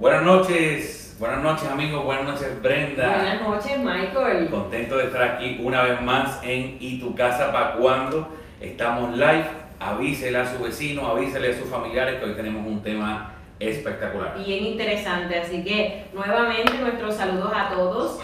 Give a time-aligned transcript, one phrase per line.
[0.00, 3.06] Buenas noches, buenas noches amigos, buenas noches Brenda.
[3.06, 4.48] Buenas noches, Michael.
[4.48, 8.26] Contento de estar aquí una vez más en ¿Y tu casa para cuando?
[8.62, 9.44] Estamos live,
[9.78, 14.38] avísele a su vecino, avísele a sus familiares que hoy tenemos un tema espectacular.
[14.42, 18.20] Bien interesante, así que nuevamente nuestros saludos a todos.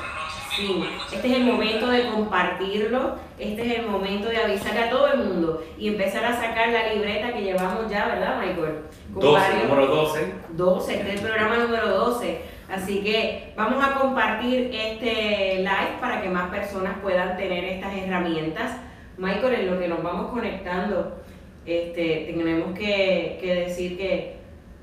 [0.57, 0.83] Sí,
[1.13, 5.19] este es el momento de compartirlo, este es el momento de avisar a todo el
[5.19, 8.79] mundo y empezar a sacar la libreta que llevamos ya, ¿verdad, Michael?
[9.11, 10.33] 12, número 12.
[10.53, 12.41] 12, este es el programa número 12.
[12.71, 18.79] Así que vamos a compartir este live para que más personas puedan tener estas herramientas.
[19.19, 21.19] Michael, en lo que nos vamos conectando,
[21.67, 24.37] este, tenemos que, que decir que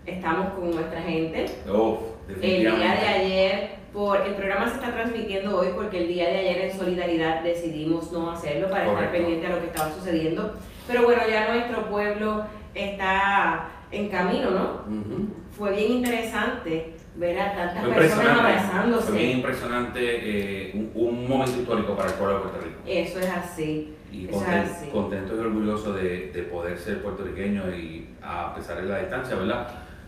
[0.06, 1.46] estamos con nuestra gente.
[1.68, 2.00] Uf,
[2.42, 6.38] El día de ayer por, el programa se está transmitiendo hoy porque el día de
[6.40, 9.18] ayer en Solidaridad decidimos no hacerlo para estar Correcto.
[9.18, 10.56] pendiente a lo que estaba sucediendo.
[10.88, 12.44] Pero bueno, ya nuestro pueblo
[12.74, 14.64] está en camino, ¿no?
[14.88, 15.28] Ujú.
[15.56, 19.08] Fue bien interesante ver a tantas Fue personas abrazándose.
[19.12, 22.80] fue bien impresionante, eh, un, un momento histórico para el pueblo de Puerto Rico.
[22.88, 23.94] Eso es así.
[24.12, 24.90] Y Eso es así.
[24.90, 29.68] contento y orgulloso de, de poder ser puertorriqueo y a pesar de la distancia, ¿verdad?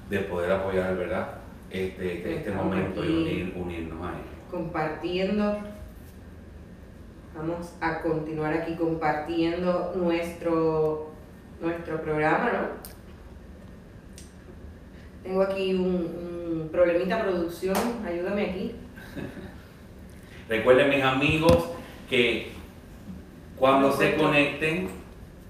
[0.09, 1.27] De poder apoyar, ¿verdad?
[1.69, 3.13] Este, este, este momento y aquí.
[3.13, 4.21] unir, unirnos a él.
[4.49, 5.59] Compartiendo.
[7.35, 11.11] Vamos a continuar aquí compartiendo nuestro,
[11.59, 12.95] nuestro programa, ¿no?
[15.21, 18.75] Tengo aquí un, un problemita producción, ayúdame aquí.
[20.49, 21.71] Recuerden mis amigos
[22.09, 22.51] que
[23.57, 24.89] cuando se conecten,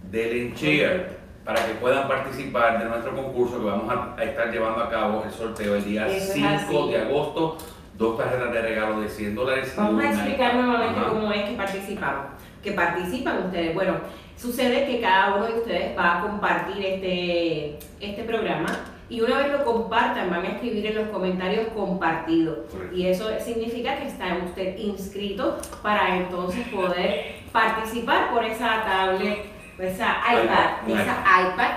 [0.09, 1.14] denle en share
[1.45, 5.23] para que puedan participar de nuestro concurso que vamos a, a estar llevando a cabo
[5.25, 6.91] el sorteo el día Eso es 5 así.
[6.91, 7.57] de agosto.
[7.97, 9.73] Dos tarjetas de regalo de 100 dólares.
[9.77, 11.09] Vamos a explicar nuevamente Ajá.
[11.09, 12.25] cómo es que participamos.
[12.61, 13.73] Que participan ustedes.
[13.73, 13.93] Bueno,
[14.35, 18.66] sucede que cada uno de ustedes va a compartir este, este programa
[19.07, 22.66] y una vez lo compartan van a escribir en los comentarios compartido.
[22.69, 22.95] Correcto.
[22.97, 29.45] Y eso significa que está usted inscrito para entonces poder participar por esa tablet,
[29.80, 31.02] esa iPad, iPad.
[31.02, 31.72] esa iPad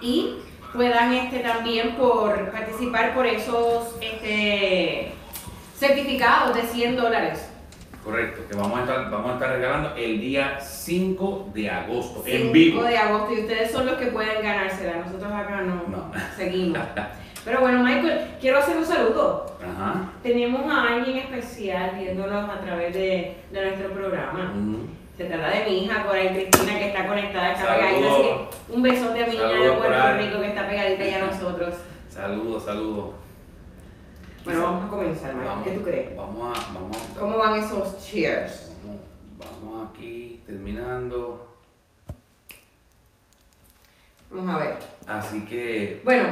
[0.00, 0.36] y
[0.72, 5.12] puedan este también por participar por esos este,
[5.76, 7.50] certificados de 100 dólares.
[8.04, 12.36] Correcto, que vamos a estar, vamos a estar regalando el día 5 de agosto, 5
[12.36, 12.82] en vivo.
[12.82, 16.12] de agosto y ustedes son los que pueden ganársela, nosotros acá no, No.
[16.36, 16.78] seguimos.
[17.46, 19.56] Pero bueno, Michael, quiero hacer un saludo.
[19.62, 20.10] Ajá.
[20.22, 24.52] Tenemos a alguien especial viéndonos a través de, de nuestro programa.
[25.16, 27.86] Se trata de mi hija, por ahí Cristina, que está conectada, está Saludos.
[27.86, 28.12] pegadita.
[28.14, 28.22] Así
[28.66, 30.16] que un besote a mi niña de Puerto.
[30.18, 31.74] Rico que está pegadita ya a nosotros.
[32.10, 33.10] Saludos, saludos.
[34.44, 35.34] Bueno, vamos a comenzar.
[35.36, 36.16] Vamos, ¿Qué tú crees?
[36.16, 38.72] Vamos a, vamos a- ¿Cómo van esos cheers?
[38.84, 39.00] Vamos,
[39.62, 41.46] vamos aquí terminando.
[44.30, 44.78] Vamos a ver.
[45.06, 46.28] Así que Bueno,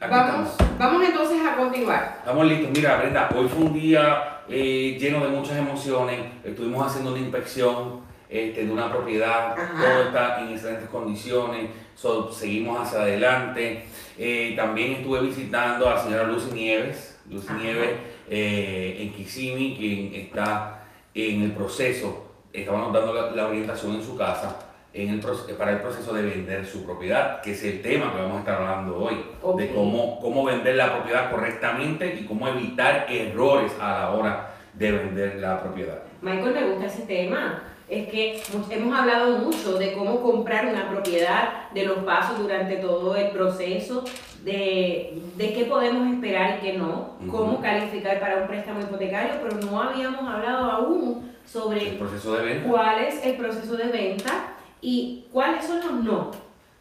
[0.00, 2.16] vamos, vamos entonces a continuar.
[2.18, 2.70] Estamos listos.
[2.74, 6.20] Mira, Brenda, hoy fue un día eh, lleno de muchas emociones.
[6.44, 9.52] Estuvimos haciendo una inspección este, de una propiedad.
[9.52, 9.82] Ajá.
[9.82, 11.70] Todo está en excelentes condiciones.
[11.96, 13.86] So, seguimos hacia adelante.
[14.16, 17.20] Eh, también estuve visitando a la señora Lucy Nieves.
[17.28, 17.58] Lucy Ajá.
[17.58, 17.90] Nieves
[18.30, 20.84] eh, en Kissimmee, quien está
[21.14, 22.26] en el proceso.
[22.52, 24.67] Estábamos dando la, la orientación en su casa.
[25.02, 25.20] En el,
[25.56, 28.60] para el proceso de vender su propiedad, que es el tema que vamos a estar
[28.60, 29.60] hablando hoy, Ok.
[29.60, 34.90] de cómo, cómo vender la propiedad correctamente y cómo evitar errores a la hora de
[34.92, 35.98] vender la propiedad.
[36.20, 37.62] Michael, me gusta ese tema.
[37.88, 43.14] Es que hemos hablado mucho de cómo comprar una propiedad, de los pasos durante todo
[43.16, 44.04] el proceso,
[44.44, 49.56] de, de qué podemos esperar y qué no, cómo calificar para un préstamo hipotecario, pero
[49.70, 52.68] no habíamos hablado aún El sobre proceso de venta.
[52.68, 56.30] cuál es el proceso de venta y cuáles son los no.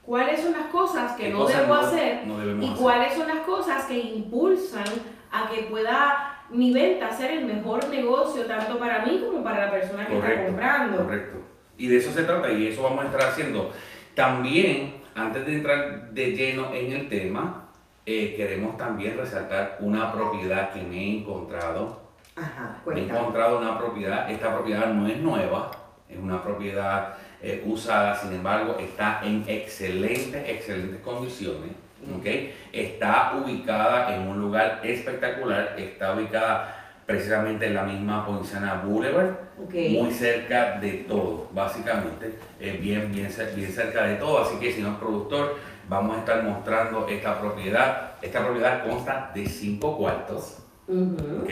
[0.05, 2.77] ¿Cuáles son las cosas que ¿Qué no cosas debo hacer no y hacer?
[2.81, 4.85] cuáles son las cosas que impulsan
[5.31, 9.71] a que pueda mi venta ser el mejor negocio tanto para mí como para la
[9.71, 10.97] persona que está Correcto, comprando.
[11.03, 11.37] correcto.
[11.77, 13.71] Y de eso se trata y eso vamos a estar haciendo.
[14.15, 17.65] También, antes de entrar de lleno en el tema,
[18.05, 22.01] eh, queremos también resaltar una propiedad que me he encontrado.
[22.37, 23.19] Ajá, He cuéntame.
[23.19, 25.69] encontrado una propiedad, esta propiedad no es nueva,
[26.07, 31.71] es una propiedad eh, usada, sin embargo, está en excelentes, excelentes condiciones.
[32.15, 32.25] ¿ok?
[32.71, 36.73] Está ubicada en un lugar espectacular, está ubicada
[37.05, 39.31] precisamente en la misma Poinciana Boulevard,
[39.63, 39.73] Ok.
[39.91, 44.41] muy cerca de todo, básicamente, eh, bien, bien, bien cerca de todo.
[44.43, 45.55] Así que, señor productor,
[45.89, 48.11] vamos a estar mostrando esta propiedad.
[48.21, 50.57] Esta propiedad consta de cinco cuartos,
[50.87, 51.43] Ujú.
[51.43, 51.49] ¿ok?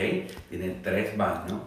[0.50, 1.60] Tiene tres baños,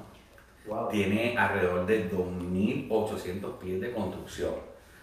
[0.70, 0.90] Wow.
[0.90, 4.52] tiene alrededor de 2.800 pies de construcción.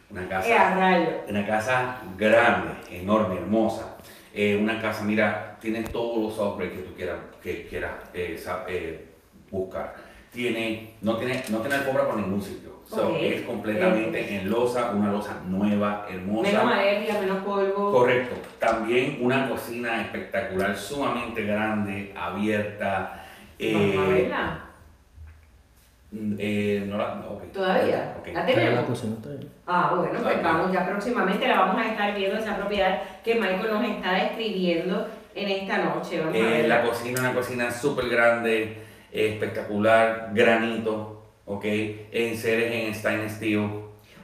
[0.09, 1.09] Una ¡Qué casa, rayo!
[1.29, 3.97] una casa grande, enorme, hermosa.
[4.33, 9.07] Eh, una casa, mira, tiene todos los upgrades que tú quieras, que quieras eh, eh,
[9.51, 9.95] buscar.
[10.31, 12.77] Tiene, no tiene, no tiene alfombra por ningún sitio.
[12.87, 13.17] So, Ok.
[13.21, 16.53] Es completamente en losa, una losa nueva, hermosa.
[16.53, 17.91] Menos alergia, menos polvo.
[17.91, 18.37] Correcto.
[18.61, 23.25] También una cocina espectacular, sumamente grande, abierta.
[23.59, 24.66] Vamos a eh, verla.
[26.39, 27.53] Eh, no la, no, ok.
[27.53, 28.17] ¿Todavía?
[28.33, 28.85] ¿La tenemos?
[28.85, 29.51] cocina está ahí.
[29.67, 33.71] Ah, bueno, pues vamos, ya próximamente la vamos a estar viendo esa propiedad que Michael
[33.73, 36.21] nos está describiendo en esta noche.
[36.21, 38.79] Vamos Eh, la cocina, una cocina súper grande,
[39.13, 41.65] espectacular, granito, ok.
[42.13, 43.71] Enseres en stainless steel.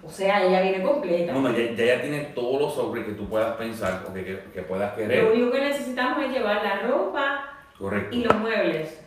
[0.05, 1.33] O sea, ella viene completa.
[1.33, 4.25] No, no, ya, ya, ya tiene todos los sobres que tú puedas pensar o que,
[4.25, 5.25] que, que puedas Lo querer.
[5.27, 7.45] único que necesitamos es llevar la ropa
[7.79, 8.17] Correcto.
[8.17, 9.01] y los muebles.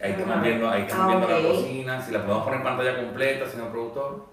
[0.00, 1.42] Ahí estamos viendo, ahí estamos Ah, viendo ok.
[1.42, 4.26] la cocina, si la podemos poner en pantalla completa, señor productor,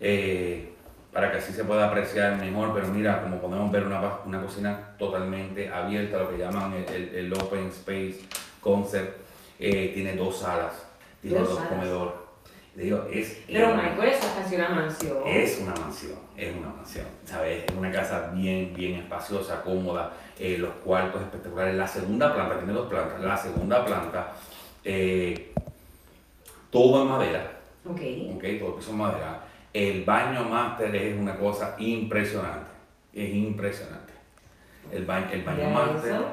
[0.00, 0.72] eh,
[1.12, 4.94] para que así se pueda apreciar mejor, pero mira, como podemos ver una, una cocina
[4.98, 8.20] totalmente abierta, lo que llaman el, el- el open space
[8.60, 9.16] concept,
[9.60, 10.72] eh, tiene dos salas,
[11.22, 12.14] tiene Dos dos, comedores.
[12.74, 15.18] Le digo, es, Pero eh, Michael, eso es casi una mansión.
[15.24, 17.62] es una mansión, es una mansión, ¿sabes?
[17.68, 21.76] Es una casa bien, bien espaciosa, cómoda, eh, los cuartos espectaculares.
[21.76, 24.32] La segunda planta, tiene dos plantas, la segunda planta,
[24.84, 25.52] eh,
[26.70, 27.52] todo en madera,
[27.86, 28.00] Ok.
[28.36, 28.42] ¿ok?
[28.58, 29.40] Todo el piso en madera.
[29.72, 32.70] El baño máster es una cosa impresionante,
[33.12, 34.12] es impresionante.
[34.92, 36.24] El baño, el baño máster, eso.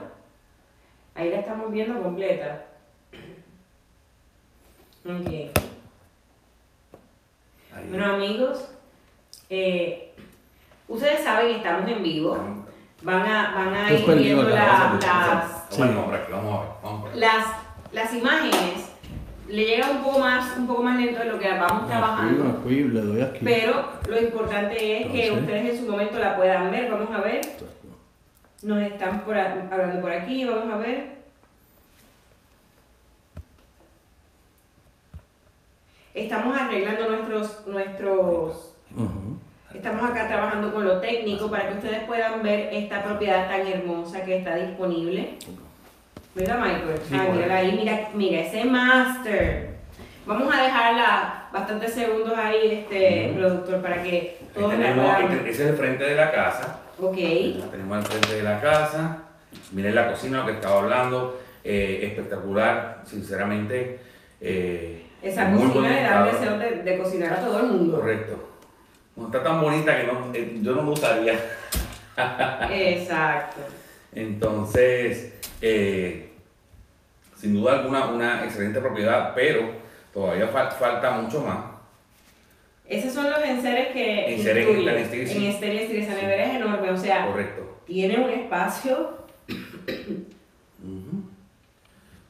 [1.15, 2.65] Ahí la estamos viendo completa.
[5.05, 5.27] Ok.
[5.27, 5.51] ahí.
[7.89, 8.69] Bueno, amigos,
[9.49, 10.13] eh,
[10.87, 12.37] ustedes saben que estamos en vivo.
[13.03, 16.59] Van a, van a ir viendo la las, vamos a- vamos por aquí, vamos a
[16.61, 17.19] ver, vamos por aquí.
[17.19, 17.45] las,
[17.93, 18.89] las imágenes.
[19.47, 22.61] Le llega un poco más, un poco más lento de lo que vamos trabajando.
[22.65, 23.39] Le doy aquí.
[23.43, 26.89] Pero lo importante es que ustedes en su momento la puedan ver.
[26.89, 27.41] Vamos a ver.
[28.63, 30.45] Nos están por hablando por aquí.
[30.45, 31.21] Vamos a ver.
[36.13, 38.73] Estamos arreglando nuestros, nuestros,
[39.73, 44.21] estamos acá trabajando con lo técnico para que ustedes puedan ver esta propiedad tan hermosa
[44.25, 45.37] que está disponible.
[46.33, 49.69] Mira Michael, Sí, ah, mírala ahí, mira, mira ese master.
[50.25, 55.69] Vamos a dejarla bastantes segundos ahí, este productor, para que todos tenemos, este- ese es
[55.71, 56.79] el frente de la casa.
[56.99, 57.17] Ok.
[57.59, 59.23] La tenemos al frente de la casa.
[59.71, 61.39] Miren la cocina, lo que estaba hablando.
[61.63, 63.99] eh, espectacular, sinceramente.
[64.39, 67.99] eh, Esa cocina le da el deseo de, de cocinar a todo el mundo.
[67.99, 68.49] Correcto.
[69.15, 71.33] No está tan bonita que no, eh, yo no lo usaría.
[72.71, 73.61] Exacto.
[74.15, 75.30] Entonces,
[75.61, 76.31] eh,
[77.35, 79.71] sin duda alguna, una excelente propiedad, pero
[80.13, 81.57] todavía fal- falta mucho más.
[82.87, 85.37] Esos son los enseres que Enseres en estéril, sí.
[85.37, 85.43] En
[86.13, 87.79] nevera es enorme, o sea, Correcto.
[87.85, 89.17] tiene un espacio.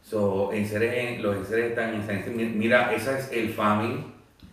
[0.04, 4.06] So, enseres en- los enseres están en San- Mira, esa es el family.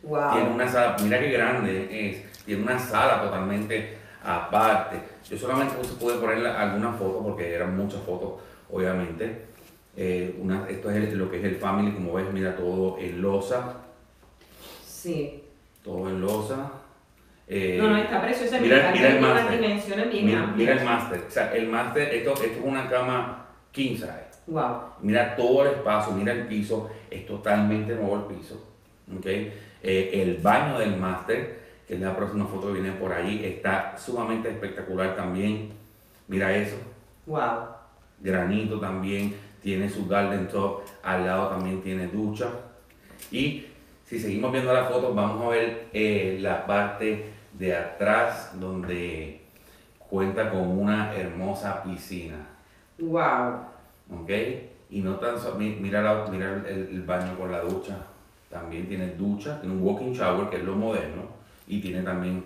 [0.03, 0.33] Wow.
[0.33, 4.97] Tiene una sala, mira qué grande es, tiene una sala totalmente aparte.
[5.29, 9.47] Yo solamente pude poner algunas fotos porque eran muchas fotos, obviamente.
[9.97, 13.21] Eh, una- esto es el- lo que es el family, como ves, mira todo en
[13.21, 13.79] losa,
[14.85, 15.43] Sí.
[15.83, 16.71] todo en losa.
[17.49, 18.61] Eh, No, no, está preciosa.
[18.61, 19.61] mira- Mira, el máster.
[20.23, 24.29] mira, mira el máster, o sea, el máster, esto, esto es una cama king size.
[24.47, 24.81] Wow.
[25.01, 28.65] Mira todo el espacio, mira el piso, es totalmente nuevo el piso.
[29.17, 29.25] ¿ok?
[29.25, 33.97] Eh, el baño del máster, que es la próxima foto que viene por ahí, está
[33.97, 35.71] sumamente espectacular también.
[36.29, 36.77] Mira eso,
[37.25, 37.78] Wow.
[38.21, 42.49] Granito también, tiene su garden top, al lado también tiene ducha.
[43.31, 43.67] Y
[44.07, 49.41] si seguimos viendo la foto, vamos a ver eh, la parte de atrás donde
[49.99, 52.37] cuenta con una hermosa piscina.
[52.99, 54.21] Wow.
[54.23, 54.31] ¿ok?
[54.91, 57.97] Y no tan so- mi- mira, la- mira el, el baño con la ducha,
[58.51, 61.25] también tiene ducha, tiene un walking shower que es lo moderno
[61.67, 62.43] y tiene también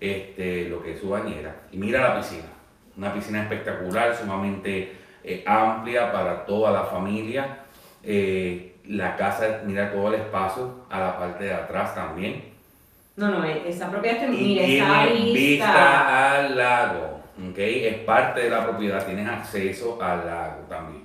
[0.00, 1.54] este, lo que es su bañera.
[1.70, 2.48] Y mira la piscina,
[2.96, 4.92] una piscina espectacular, sumamente
[5.24, 7.58] eh, amplia para toda la familia.
[8.02, 12.50] Eh, la casa, mira todo el espacio a la parte de atrás también.
[13.14, 15.66] No, no, esa propiedad está, mira, tiene lista.
[15.66, 17.58] vista al lago, ¿ok?
[17.58, 21.04] Es parte de la propiedad, tienes acceso al lago también.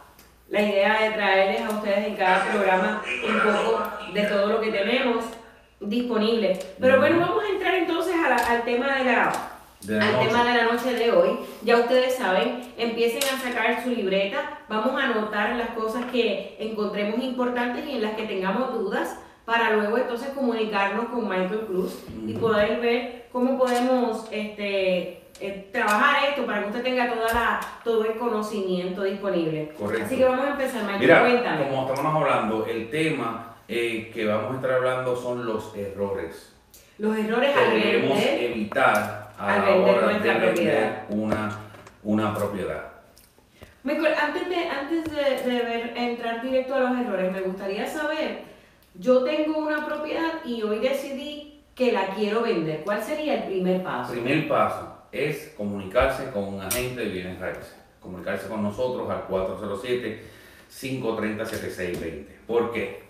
[0.50, 5.26] idea de traerles a ustedes en cada programa un poco de todo lo que tenemos
[5.80, 6.58] disponible.
[6.80, 10.94] Pero bueno, vamos a entrar entonces al tema de la, al tema de la noche
[10.94, 11.40] de hoy.
[11.64, 17.22] Ya ustedes saben, empiecen a sacar su libreta, vamos a anotar las cosas que encontremos
[17.24, 22.34] importantes y en las que tengamos dudas para luego entonces comunicarnos con Michael Cruz y
[22.34, 28.06] poder ver cómo podemos este, eh, trabajar esto para que usted tenga toda la, todo
[28.06, 29.74] el conocimiento disponible.
[29.78, 30.06] Correcto.
[30.06, 31.68] Así que vamos a empezar, Michael, Mira, cuéntame.
[31.70, 36.54] Como estamos hablando, el tema eh, que vamos a estar hablando son los errores.
[36.98, 41.60] Los errores que debemos evitar a la hora de vender una,
[42.04, 42.84] una propiedad.
[43.84, 48.42] Michael, antes de, antes de, de ver, entrar directo a los errores, me gustaría saber
[49.00, 52.82] yo tengo una propiedad y hoy decidí que la quiero vender.
[52.84, 54.12] ¿Cuál sería el primer paso?
[54.12, 57.76] Primer paso es comunicarse con un agente de bienes raíces.
[58.00, 62.26] Comunicarse con nosotros al 407-530-7620.
[62.46, 63.08] ¿Por qué?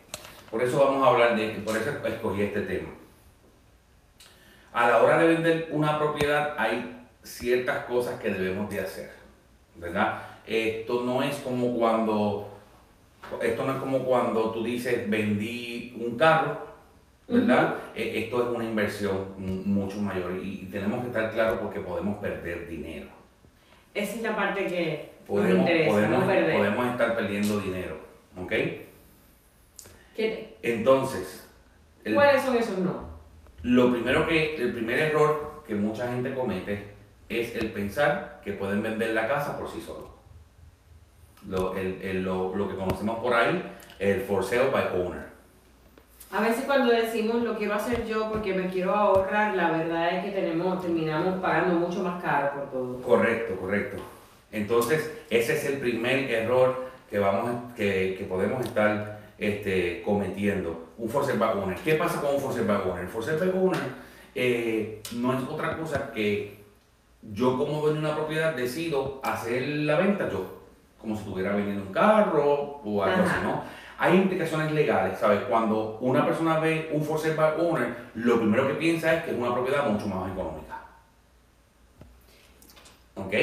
[0.49, 2.87] Por eso vamos a hablar de, por eso escogí este tema.
[4.73, 9.11] A la hora de vender una propiedad hay ciertas cosas que debemos de hacer,
[9.75, 10.21] ¿verdad?
[10.45, 12.53] Esto no es como cuando
[13.41, 16.66] esto no es como cuando tú dices vendí un carro,
[17.27, 17.75] ¿verdad?
[17.95, 22.67] E, esto es una inversión mucho mayor y tenemos que estar claros porque podemos perder
[22.67, 23.07] dinero.
[23.93, 26.57] Esa es la parte que podemos, nos interesa, podemos, no perder.
[26.57, 27.97] podemos estar perdiendo dinero,
[28.41, 28.53] ¿ok?
[30.61, 31.47] Entonces,
[32.13, 33.07] ¿cuáles son esos no?
[33.63, 36.95] Lo primero que, el primer error que mucha gente comete
[37.29, 40.17] es el pensar que pueden vender la casa por sí solos
[41.47, 43.63] lo, el, el, lo, lo, que conocemos por ahí,
[43.99, 45.26] el for sale by owner.
[46.31, 50.25] A veces cuando decimos lo quiero hacer yo porque me quiero ahorrar, la verdad es
[50.25, 53.01] que tenemos, terminamos pagando mucho más caro por todo.
[53.01, 53.97] Correcto, correcto.
[54.51, 60.87] Entonces, ese es el primer error que, vamos, que, que podemos estar este, cometiendo.
[60.97, 61.77] Un for sale by owner.
[61.77, 63.03] ¿Qué pasa con un for sale by owner?
[63.03, 66.57] El for sale by owner eh, no es otra cosa que
[67.23, 70.57] yo como dueño de una propiedad decido hacer la venta yo
[70.99, 73.63] como si estuviera vendiendo un carro o algo así, ¿no?
[73.99, 75.41] Hay implicaciones legales, ¿sabes?
[75.49, 79.31] Cuando una persona ve un for sale by owner, lo primero que piensa es que
[79.31, 80.81] es una propiedad mucho más económica.
[83.15, 83.33] ¿Ok?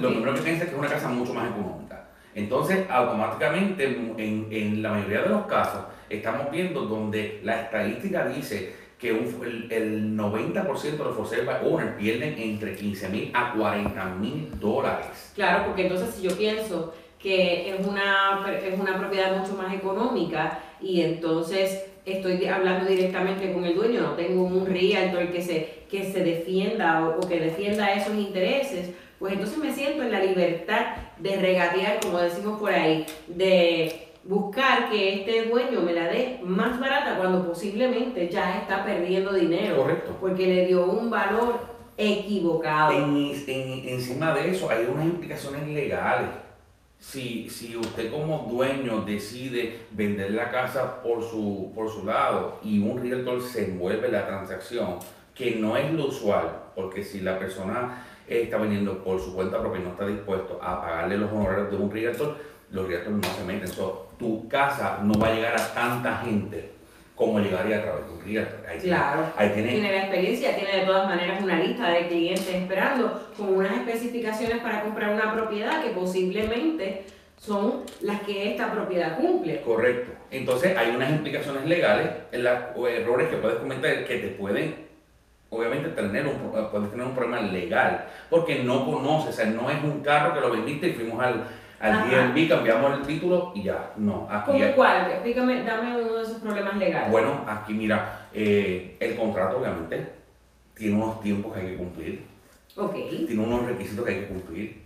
[0.00, 2.04] Lo primero que piensa es que es una casa mucho más económica.
[2.34, 8.74] Entonces, automáticamente, en, en la mayoría de los casos, estamos viendo donde la estadística dice
[8.98, 13.52] que el, el, 90% de los for sale by owner pierden entre 15 mil a
[13.52, 15.32] 40 mil dólares.
[15.34, 16.94] Claro, porque entonces si yo pienso
[17.24, 23.64] que es una, es una propiedad mucho más económica y entonces estoy hablando directamente con
[23.64, 28.14] el dueño, no tengo un realtor que se, que se defienda o, que defienda esos
[28.14, 34.08] intereses, pues entonces me siento en la libertad de regatear, como decimos por ahí, de
[34.24, 39.78] buscar que este dueño me la dé más barata cuando posiblemente ya está perdiendo dinero.
[39.78, 40.18] Correcto.
[40.20, 41.58] Porque le dio un valor
[41.96, 42.92] equivocado.
[42.92, 46.43] encima de eso hay unas implicaciones legales
[47.10, 52.78] si, si usted como dueño decide vender la casa por su, por su lado y
[52.78, 54.98] un realtor se envuelve en la transacción,
[55.34, 59.80] que no es lo usual, porque si la persona está vendiendo por su cuenta propia
[59.80, 62.36] y no está dispuesto a pagarle los honorarios de un realtor,
[62.70, 63.68] los realtors no se meten.
[63.68, 66.73] So, tu casa no va a llegar a tanta gente
[67.14, 68.82] como llegaría a través de un realtor.
[68.82, 73.54] claro, tiene, tiene, la experiencia, tiene de todas maneras una lista de clientes esperando con
[73.54, 77.04] unas especificaciones para comprar una propiedad que posiblemente
[77.36, 79.60] son las que esta propiedad cumple.
[79.60, 80.12] Correcto.
[80.30, 82.44] Entonces hay unas implicaciones legales en
[82.74, 84.74] o errores que puedes comentar que te pueden,
[85.50, 89.82] obviamente, tener un, puedes tener un problema legal porque no conoces, o sea, no es
[89.84, 91.44] un carro que lo vendiste y fuimos al
[91.84, 94.26] al DMV cambiamos el título y ya, no.
[94.30, 95.10] Aquí ¿Cómo cuál?
[95.10, 97.10] Explícame, dame uno de esos problemas legales.
[97.10, 100.06] Bueno, aquí mira, eh, el contrato obviamente
[100.74, 102.26] tiene unos tiempos que hay que cumplir.
[102.76, 102.94] Ok.
[103.26, 104.82] Tiene unos requisitos que hay que cumplir,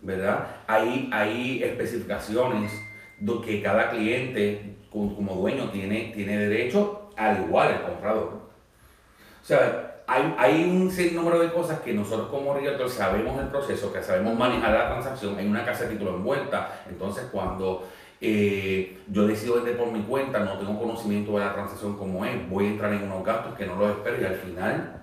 [0.00, 0.46] ¿verdad?
[0.66, 2.72] Hay, hay especificaciones
[3.44, 8.42] que cada cliente como dueño tiene, tiene derecho al igual el comprador.
[9.42, 13.92] O sea, hay, hay un número de cosas que nosotros como realtor sabemos el proceso,
[13.92, 17.86] que sabemos manejar la transacción, hay una casa de título envuelta, entonces cuando
[18.20, 22.48] eh, yo decido vender por mi cuenta, no tengo conocimiento de la transacción como es,
[22.50, 25.00] voy a entrar en unos gastos que no los espero y al final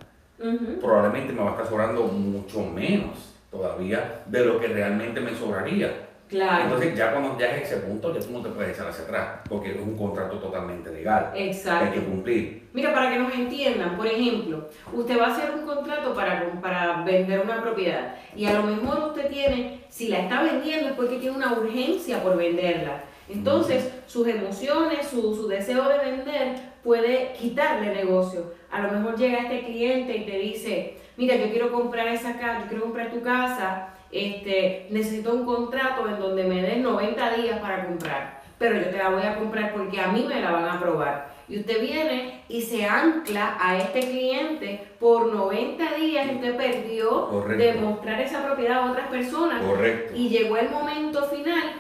[0.80, 6.09] probablemente me va a estar sobrando mucho menos todavía de lo que realmente me sobraría.
[6.30, 6.66] Claro.
[6.66, 9.40] Entonces ya cuando ya es ese punto, ya tú no te puedes echar hacia atrás,
[9.50, 11.32] porque es un contrato totalmente legal.
[11.36, 11.86] Exacto.
[11.86, 12.70] Hay que cumplir.
[12.72, 17.04] Mira, para que nos entiendan, por ejemplo, usted va a hacer un contrato para, para
[17.04, 21.18] vender una propiedad y a lo mejor usted tiene, si la está vendiendo es porque
[21.18, 23.04] tiene una urgencia por venderla.
[23.28, 28.54] Entonces, sus emociones, su, su deseo de vender puede quitarle negocio.
[28.72, 32.62] A lo mejor llega este cliente y te dice, mira, yo quiero comprar esa casa,
[32.62, 37.60] yo quiero comprar tu casa, este, necesito un contrato en donde me den 90 días
[37.60, 40.66] para comprar, pero yo te la voy a comprar porque a mí me la van
[40.66, 41.40] a aprobar.
[41.48, 47.28] Y usted viene y se ancla a este cliente por 90 días y usted perdió
[47.28, 47.64] Correcto.
[47.64, 49.64] de mostrar esa propiedad a otras personas.
[49.64, 50.14] Correcto.
[50.16, 51.74] Y llegó el momento final,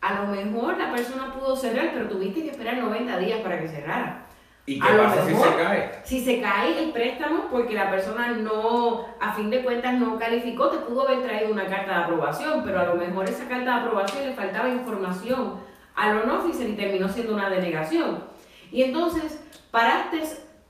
[0.00, 3.68] a lo mejor la persona pudo cerrar, pero tuviste que esperar 90 días para que
[3.68, 4.23] cerrara.
[4.66, 5.90] ¿Y qué pasa si se cae?
[6.04, 10.68] Si se cae el préstamo porque la persona no, a fin de cuentas, no calificó,
[10.70, 13.80] te pudo haber traído una carta de aprobación, pero a lo mejor esa carta de
[13.82, 15.54] aprobación le faltaba información
[15.94, 18.24] a lo no oficial y terminó siendo una denegación.
[18.72, 19.38] Y entonces
[19.70, 20.22] paraste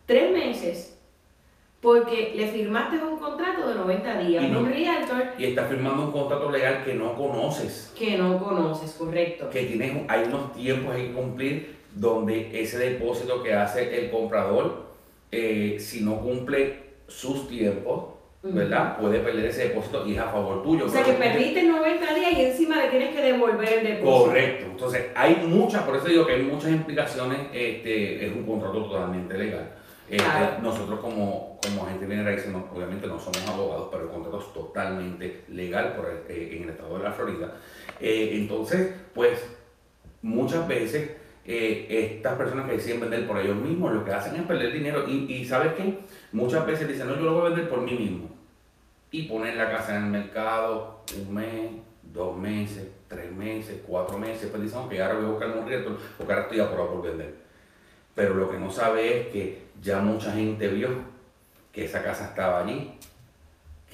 [0.06, 0.90] tres meses
[1.80, 6.04] porque le firmaste un contrato de 90 días Y no- un realtor Y estás firmando
[6.04, 7.92] un contrato legal que no conoces.
[7.96, 9.50] que no conoces, correcto.
[9.50, 14.84] que tienes, hay unos tiempos que cumplir donde ese depósito que hace el comprador,
[15.30, 18.06] eh, si no cumple sus tiempos,
[18.42, 18.98] ¿verdad?
[18.98, 20.84] Puede perder ese depósito y es a favor tuyo.
[20.84, 24.24] O sea que perdiste 90 días y encima le tienes que devolver el depósito.
[24.26, 24.66] Correcto.
[24.70, 29.38] Entonces, hay muchas, por eso digo que hay muchas implicaciones, este, es un contrato totalmente
[29.38, 29.70] legal.
[30.10, 30.22] Este.
[30.60, 34.52] Nosotros como, como agente de raíces, no- obviamente no somos abogados, pero el contrato es
[34.52, 37.54] totalmente legal por el- eh, en el estado de la Florida.
[37.98, 39.42] Eh, entonces, pues,
[40.20, 41.12] muchas veces
[41.44, 45.08] estas personas que deciden vender por ellos mismos, lo que hacen es perder dinero.
[45.08, 45.98] Y, y ¿sabes qué?
[46.32, 48.28] Muchas veces dicen, no, yo lo voy a vender por mí mismo.
[49.10, 51.70] Y ponen la casa en el mercado un mes,
[52.02, 54.48] dos meses, tres meses, cuatro meses.
[54.50, 57.34] Pues dicen, ok, ahora voy a buscar un reto porque ahora estoy apurado por vender.
[58.14, 60.88] Pero lo que no sabe es que ya mucha gente vio
[61.72, 62.94] que esa casa estaba allí,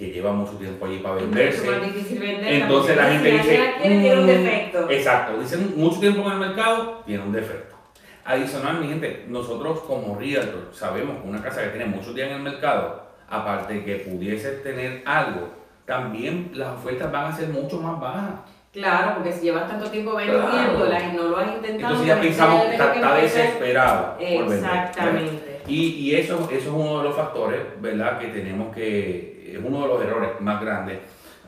[0.01, 1.61] que lleva mucho tiempo allí para Es venderse.
[1.67, 4.91] mucho más difícil venderla Entonces la gente dice, tiene un "Mm, defecto.
[4.91, 7.77] Exacto, dicen mucho tiempo en el mercado, tiene un defecto.
[8.25, 12.37] Adicional, mi gente, nosotros como realtor sabemos que una casa que tiene muchos días en
[12.37, 15.49] el mercado, aparte de que pudiese tener algo,
[15.85, 18.31] también las ofertas van a ser mucho más bajas.
[18.73, 20.47] Claro, porque si llevas tanto tiempo Claro.
[20.47, 21.93] vendiéndola y no lo has intentado.
[21.95, 24.55] Entonces ya pensamos que está, desesperado por vender.
[24.59, 25.61] Exactamente.
[25.67, 28.19] Y, y eso, eso es uno de los factores, ¿verdad?
[28.19, 30.99] Que tenemos que, es uno de los errores más grandes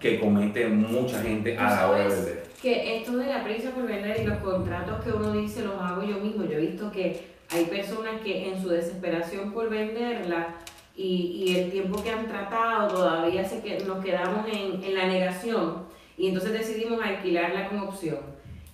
[0.00, 2.44] que comete mucha gente a la hora de vender.
[2.60, 6.02] Que esto de la prisa por vender y los contratos que uno dice los hago
[6.02, 6.44] yo mismo.
[6.44, 10.48] Yo he visto que hay personas que en su desesperación por venderla
[10.96, 15.06] y, y el tiempo que han tratado todavía se que nos quedamos en, en la
[15.06, 15.84] negación
[16.16, 18.18] y entonces decidimos alquilarla como opción.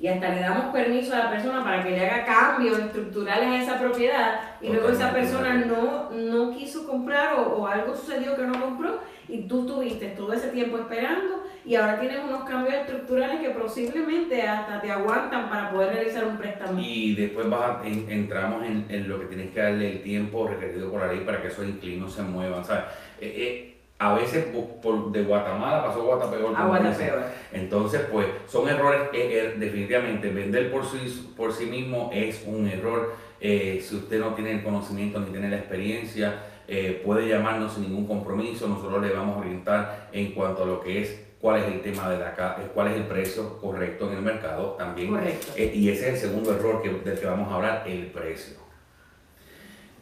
[0.00, 3.62] Y hasta le damos permiso a la persona para que le haga cambios estructurales a
[3.62, 8.42] esa propiedad y luego esa persona no, no quiso comprar o, o algo sucedió que
[8.42, 13.40] no compró y tú tuviste todo ese tiempo esperando y ahora tienes unos cambios estructurales
[13.40, 16.78] que posiblemente hasta te aguantan para poder realizar un préstamo.
[16.80, 20.46] Y después vas a- en- entramos en, en lo que tienes que darle el tiempo
[20.46, 22.84] requerido por la ley para que esos inquilinos se muevan, ¿sabes?
[23.20, 24.46] Eh, eh, a veces
[24.80, 26.44] por, de Guatemala pasó Guatapeor.
[26.44, 27.08] como Aguanta dicen.
[27.08, 27.22] peor.
[27.52, 32.68] Entonces, pues, son errores, eh, eh, definitivamente, vender por sí, por sí mismo es un
[32.68, 33.16] error.
[33.40, 37.84] Eh, si usted no tiene el conocimiento ni tiene la experiencia, eh, puede llamarnos sin
[37.84, 41.66] ningún compromiso, nosotros le vamos a orientar en cuanto a lo que es, cuál es
[41.66, 45.10] el tema de la cuál es el precio correcto en el mercado también.
[45.10, 45.52] Correcto.
[45.56, 48.58] Y ese es el segundo error que, del que vamos a hablar, el precio.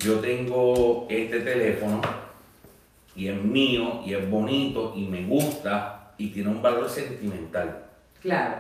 [0.01, 2.03] Yo tengo este teléfono
[3.17, 7.85] y es mío y es bonito y me gusta y tiene un valor sentimental.
[8.23, 8.55] Claro.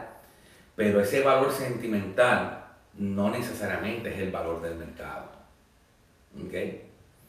[0.74, 2.64] Pero ese valor sentimental
[2.98, 5.26] no necesariamente es el valor del mercado.
[6.44, 6.54] ¿Ok?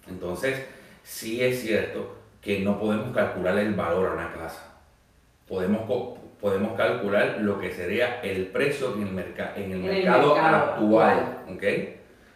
[0.09, 0.65] Entonces,
[1.03, 4.73] sí es cierto que no podemos calcular el valor a una casa.
[5.47, 9.95] Podemos, podemos calcular lo que sería el precio en el, merca- en el En el
[10.03, 11.37] mercado, mercado actual.
[11.53, 11.63] ¿ok?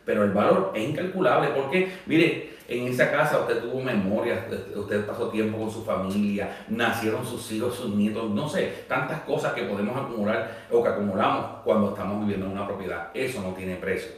[0.06, 4.40] Pero el valor es incalculable porque, mire, en esa casa usted tuvo memorias,
[4.76, 9.54] usted- pasó tiempo con su familia, nacieron sus hijos, sus nietos, no sé, tantas cosas
[9.54, 13.10] que podemos acumular o que acumulamos cuando estamos viviendo en una propiedad.
[13.14, 14.12] Eso no tiene precio.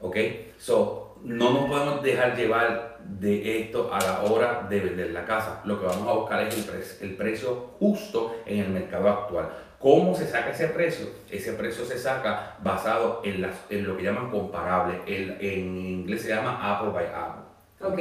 [0.00, 0.16] ¿Ok?
[0.58, 5.60] So, no nos podemos dejar llevar de esto a la hora de vender la casa.
[5.64, 9.48] Lo que vamos a buscar es el, pre- el precio justo en el mercado actual.
[9.78, 11.06] ¿Cómo se saca ese precio?
[11.30, 13.42] Ese precio se saca basado en,
[13.86, 14.96] lo que llaman comparables.
[15.06, 17.43] El- en inglés se llama Apple by Apple.
[17.84, 18.00] Ok.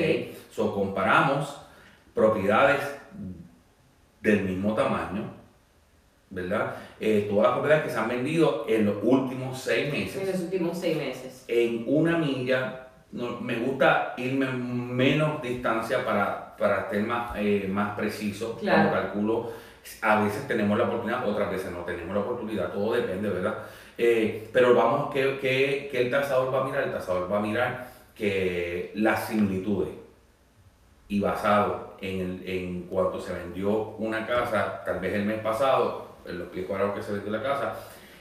[0.51, 1.61] So, comparamos
[2.13, 2.79] propiedades
[4.21, 5.33] del mismo tamaño,
[6.29, 6.75] ¿verdad?
[6.99, 10.21] Eh, todas las propiedades que se han vendido en los últimos seis meses.
[10.21, 11.45] En los últimos seis meses.
[11.47, 17.95] En una milla, no, me gusta irme menos distancia para, para ser más, eh, más
[17.95, 18.57] preciso.
[18.57, 18.89] Claro.
[18.89, 19.51] Cuando calculo,
[20.01, 23.57] a veces tenemos la oportunidad, otras veces no tenemos la oportunidad, todo depende, ¿verdad?
[23.97, 26.83] Eh, pero vamos, ¿qué, qué, qué el tasador va a mirar?
[26.83, 29.89] El tasador va a mirar que las similitudes
[31.07, 36.39] y basado en, en cuanto se vendió una casa, tal vez el mes pasado, en
[36.39, 37.75] los pies cuadrados que se vendió la casa,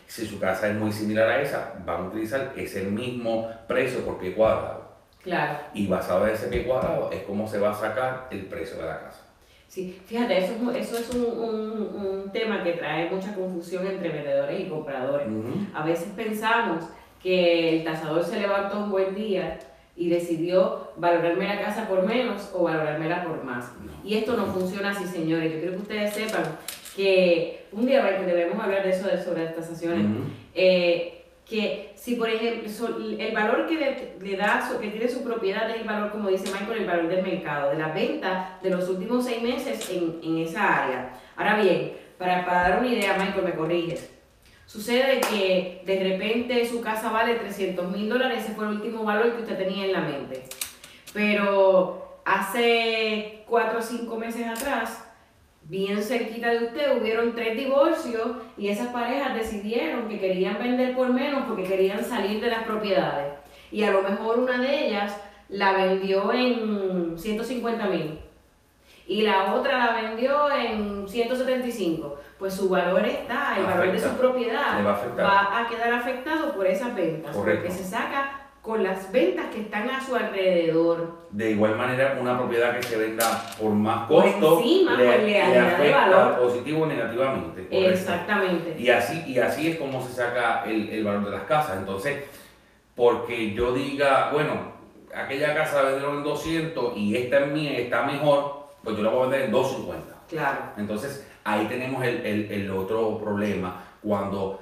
[0.06, 4.18] si su casa es muy similar a esa, van a utilizar ese mismo precio por
[4.18, 4.82] pie cuadrado.
[5.22, 5.58] Claro.
[5.72, 8.84] Y basado en ese pie cuadrado es como se va a sacar el precio de
[8.86, 9.20] la casa.
[9.68, 14.60] Sí, fíjate, eso eso es un, un- un tema que trae mucha confusión entre vendedores
[14.60, 15.26] y compradores.
[15.72, 16.84] A veces pensamos
[17.22, 19.58] que el tasador se levantó un buen día
[19.96, 23.72] y decidió valorarme la casa por menos o valorármela por más.
[23.84, 23.92] No.
[24.08, 25.52] Y esto no funciona así, señores.
[25.52, 26.44] Yo quiero que ustedes sepan
[26.96, 30.06] que un día Michael, debemos hablar de eso, de sobre las tasaciones.
[30.54, 32.70] Eh, que si por ejemplo
[33.18, 36.50] el valor que le, le da, que tiene su propiedad es el valor, como dice
[36.50, 40.38] Michael, el valor del mercado, de la venta de los últimos seis meses en, en
[40.38, 41.20] esa área.
[41.36, 43.98] Ahora bien, para, para dar una idea, Michael, me corrige.
[44.72, 49.34] Sucede que de repente su casa vale 300 mil dólares, ese fue el último valor
[49.34, 50.44] que usted tenía en la mente.
[51.12, 55.06] Pero hace cuatro o cinco meses atrás,
[55.64, 61.12] bien cerquita de usted, hubieron tres divorcios y esas parejas decidieron que querían vender por
[61.12, 63.34] menos porque querían salir de las propiedades.
[63.70, 65.14] Y a lo mejor una de ellas
[65.50, 68.20] la vendió en 150 mil
[69.06, 72.18] y la otra la vendió en 175.
[72.38, 75.24] Pues su valor está, el valor de su propiedad va a afectar.
[75.24, 77.62] va a quedar afectado por esas ventas, Correcto.
[77.66, 81.18] porque se saca con las ventas que están a su alrededor.
[81.30, 83.24] De igual manera, una propiedad que se venda
[83.60, 86.38] por más Por costo encima, le, pues, le le afecta valor.
[86.38, 87.66] positivo o negativamente.
[87.66, 87.88] correcto.
[87.90, 88.76] Exactamente.
[88.78, 91.78] Y así, y así es como se saca el, el valor de las casas.
[91.78, 92.24] Entonces,
[92.94, 94.54] porque yo diga, bueno,
[95.14, 99.02] aquella casa la vendieron en 200 y esta es mía y está mejor, pues yo
[99.02, 100.14] la voy a vender en 250.
[100.28, 100.58] Claro.
[100.76, 104.60] Entonces, ahí tenemos el, el- el otro problema cuando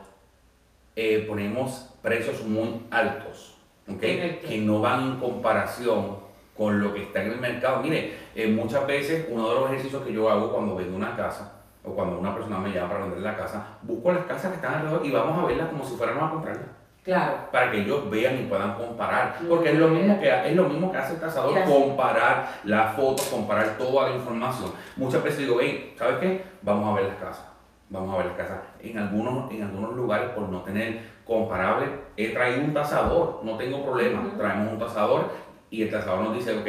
[0.96, 3.56] eh, ponemos precios muy altos,
[3.88, 3.94] ¿ok?
[4.00, 4.48] Correcto.
[4.48, 6.18] Que no van en comparación
[6.56, 7.82] con lo que está en el mercado.
[7.82, 11.62] Mire, eh, muchas veces uno de los ejercicios que yo hago cuando vendo una casa
[11.84, 14.74] o cuando una persona me llama para vender la casa, busco las casas que están
[14.74, 16.66] alrededor y vamos a verlas como si fuéramos a comprarlas
[17.04, 17.48] Claro.
[17.50, 19.38] para que ellos vean y puedan comparar.
[19.48, 21.74] Porque es lo mismo que, es lo mismo que hace el cazador, Gracias.
[21.78, 24.72] comparar las fotos, comparar toda la información.
[24.96, 26.44] Muchas veces digo, hey, ¿sabes qué?
[26.62, 27.46] Vamos a ver las casas.
[27.88, 28.58] Vamos a ver las casas.
[28.80, 31.86] En algunos, en algunos lugares, por no tener comparable,
[32.16, 34.22] he traído un tasador, no tengo problema.
[34.36, 35.30] Traemos un tasador
[35.70, 36.66] y el tasador nos dice, ok,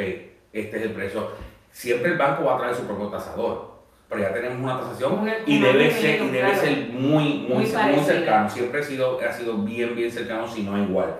[0.52, 1.28] este es el precio.
[1.70, 3.71] Siempre el banco va a traer su propio tasador.
[4.12, 6.60] Pero ya tenemos una tasación Un- y debe ser, y debe claro.
[6.60, 8.50] ser muy, muy, Muy cercano.
[8.50, 11.16] Siempre ha sido, ha sido bien, bien cercano, si no igual.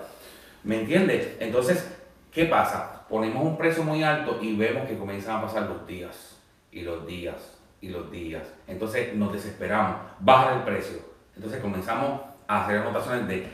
[0.63, 1.37] ¿Me entiendes?
[1.41, 1.91] Entonces,
[2.31, 3.07] ¿qué pasa?
[3.09, 6.37] Ponemos un precio muy alto y vemos que comienzan a pasar los días
[6.71, 8.43] y los días y los días.
[8.69, 10.99] Entonces nos desesperamos, baja el precio.
[11.35, 13.47] Entonces comenzamos a hacer anotaciones de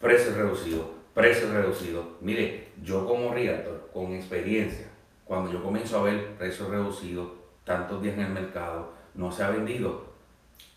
[0.00, 2.04] precio reducido, precio reducido.
[2.20, 4.86] Mire, yo como realtor, con experiencia,
[5.24, 7.39] cuando yo comienzo a ver precios reducidos,
[7.70, 10.10] tantos días en el mercado, no se ha vendido,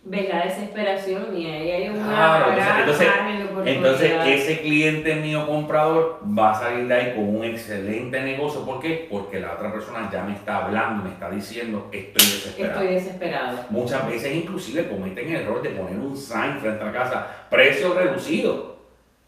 [0.06, 3.65] Ves la desesperación y ahí hay una Claro, entonces- oportunidad.
[3.65, 8.65] Entonces, ese cliente mío comprador va a salir de ahí con un excelente negocio.
[8.65, 9.08] ¿Por qué?
[9.10, 12.82] Porque la otra persona ya me está hablando, me está diciendo, estoy desesperado.
[12.82, 13.58] Estoy desesperado.
[13.69, 17.93] Muchas veces inclusive cometen el error de poner un sign frente a la casa, precio
[17.93, 18.75] reducido.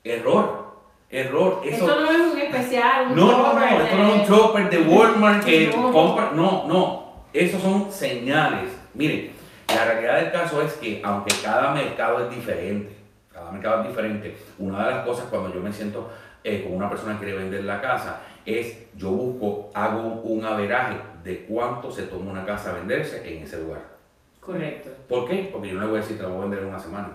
[0.04, 0.76] Error,
[1.10, 1.62] error.
[1.66, 4.70] Eso, Esto no es un especial, un no, no, no, esto no es un chopper
[4.70, 5.92] de Walmart que No.
[5.94, 7.05] compra, no, no,
[7.40, 8.72] esos son señales.
[8.94, 9.32] Mire,
[9.68, 12.96] la realidad del caso es que aunque cada mercado es diferente,
[13.32, 16.10] cada mercado es diferente, una de las cosas cuando yo me siento
[16.44, 20.98] eh, con una persona que quiere vender la casa es yo busco, hago un averaje
[21.24, 23.82] de cuánto se toma una casa a venderse en ese lugar.
[24.40, 24.92] Correcto.
[25.10, 25.50] ¿Por qué?
[25.52, 27.10] Porque yo no le voy a decir que la voy a vender en una semana.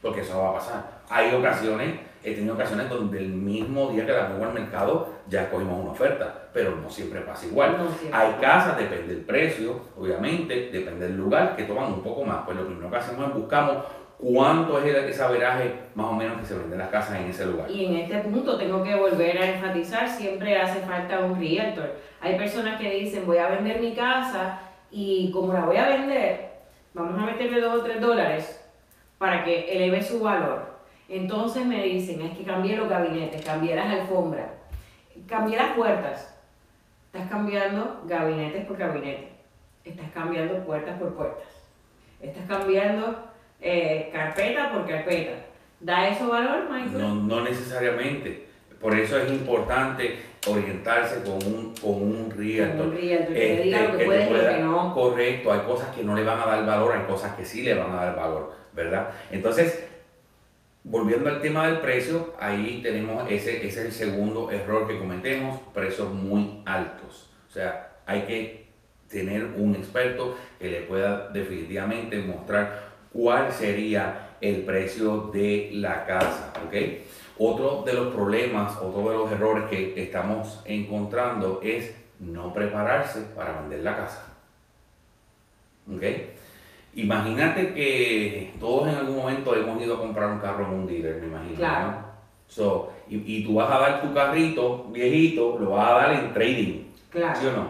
[0.00, 1.00] Porque eso no va a pasar.
[1.10, 5.50] Hay ocasiones, he tenido ocasiones donde el mismo día que la pongo al mercado ya
[5.50, 7.76] cogimos una oferta, pero no siempre pasa igual.
[7.78, 8.18] No siempre.
[8.18, 12.44] Hay casas, depende del precio, obviamente, depende del lugar, que toman un poco más.
[12.44, 13.76] Pues lo primero que hacemos es buscamos
[14.18, 17.70] cuánto es el- averaje más o menos que se venden las casas en ese lugar.
[17.70, 21.96] Y en este punto tengo que volver a enfatizar, siempre hace falta un realtor.
[22.20, 26.50] Hay personas que dicen, voy a vender mi casa y como la voy a vender,
[26.94, 28.58] vamos a meterle dos o tres dólares
[29.18, 30.71] para que eleve su valor.
[31.12, 34.46] Entonces me dicen, es que cambié los gabinetes, cambié las alfombras,
[35.28, 36.34] cambié las puertas.
[37.12, 39.28] Estás cambiando gabinetes por gabinete.
[39.84, 41.44] Estás cambiando puertas por puertas.
[42.18, 43.14] Estás cambiando
[43.60, 45.32] eh, carpeta por carpeta.
[45.80, 46.98] ¿Da eso valor, Michael?
[46.98, 48.46] No, no necesariamente.
[48.80, 50.16] Por eso es importante
[50.48, 52.76] orientarse con un, con un realtor.
[52.78, 54.94] Con un realtor, que te Este, diga lo que te puedes y pueda- que no.
[54.94, 57.74] Correcto, hay cosas que no le van a dar valor, hay cosas que sí le
[57.74, 59.10] van a dar valor, ¿verdad?
[59.30, 59.88] Entonces,
[60.84, 65.60] volviendo al tema del precio, ahí tenemos ese, ese es el segundo error que cometemos,
[65.74, 67.30] precios muy altos.
[67.48, 68.66] O sea, hay que
[69.08, 76.52] tener un experto que le pueda definitivamente mostrar cuál sería el precio de la casa.
[77.38, 83.60] Otro de los problemas, otro de los errores que estamos encontrando es no prepararse para
[83.60, 84.26] vender la casa.
[85.92, 86.02] ¿Ok?
[86.94, 91.20] Imagínate que todos en algún momento hemos ido a comprar un carro en un dealer,
[91.22, 91.56] me imagino.
[91.56, 91.90] Claro.
[91.90, 92.12] ¿no?
[92.48, 96.34] So, y, y tú vas a dar tu carrito viejito, lo vas a dar en
[96.34, 97.40] trading, Claro.
[97.40, 97.66] ¿sí o no?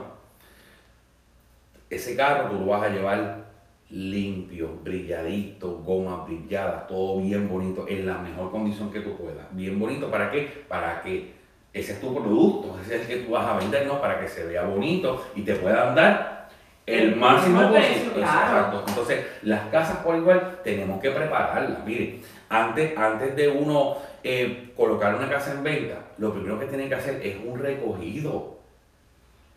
[1.89, 3.43] Ese carro tú lo vas a llevar
[3.91, 9.47] limpio, brilladito, goma brillada, todo bien bonito, en la mejor condición que tú puedas.
[9.53, 10.65] Bien bonito, ¿para qué?
[10.67, 11.35] Para que
[11.73, 14.01] ese es tu producto, ese es el que tú vas a vender, ¿no?
[14.01, 16.42] Para que se vea bonito y te puedan dar
[16.87, 18.41] el máximo precio, claro.
[18.41, 18.85] Exacto.
[18.89, 21.85] Entonces, las casas por igual tenemos que prepararlas.
[21.85, 26.89] Mire, antes, antes de uno eh, colocar una casa en venta, lo primero que tienen
[26.89, 28.61] que hacer es un recogido.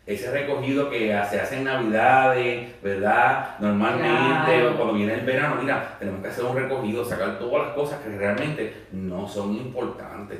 [0.06, 3.56] Ese recogido que se hace en Navidades, ¿verdad?
[3.58, 4.76] Normalmente, Claro.
[4.76, 8.16] cuando viene el verano, mira, tenemos que hacer un recogido, sacar todas las cosas que
[8.16, 10.38] realmente no son importantes.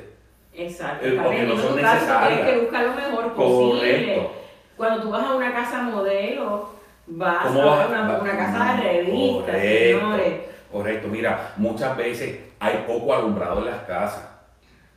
[0.53, 1.05] Exacto.
[1.05, 2.41] Eh, porque no son necesarias.
[2.41, 3.79] Tienes que buscar lo mejor posible.
[4.15, 4.31] Correcto.
[4.77, 6.76] Cuando tú vas a una casa modelo,
[7.07, 7.89] vas ¿Cómo a vas?
[7.89, 9.99] ver una, casa de revistas, Correcto.
[9.99, 10.33] señores.
[10.71, 14.27] Correcto, mira, muchas veces hay poco alumbrado en las casas.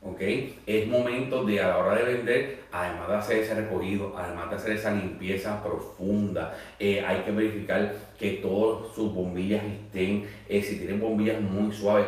[0.03, 0.21] ¿Ok?
[0.67, 4.57] Es momento de a la hora de vender, además de hacer ese recogido, además de
[4.57, 10.79] hacer esa limpieza profunda, eh, hay que verificar que todas sus bombillas estén, eh, si
[10.79, 12.07] tienen bombillas muy suaves,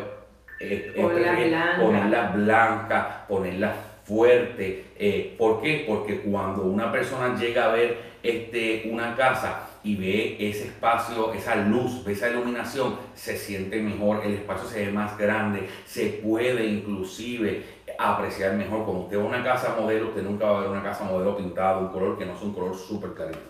[0.59, 1.79] eh, eh, blancas.
[1.81, 4.87] ponerlas blancas, ponerlas fuertes.
[4.99, 5.85] eh, ¿Por qué?
[5.87, 11.57] Porque cuando una persona llega a ver este, una casa y ve ese espacio, esa
[11.57, 16.67] luz, ve esa iluminación, se siente mejor, el espacio se ve más grande, se puede
[16.67, 17.65] inclusive
[17.99, 18.85] apreciar mejor.
[18.85, 21.37] Cuando usted va a una casa modelo, usted nunca va a ver una casa modelo
[21.37, 23.41] pintada de un color que no es un color súper clarito.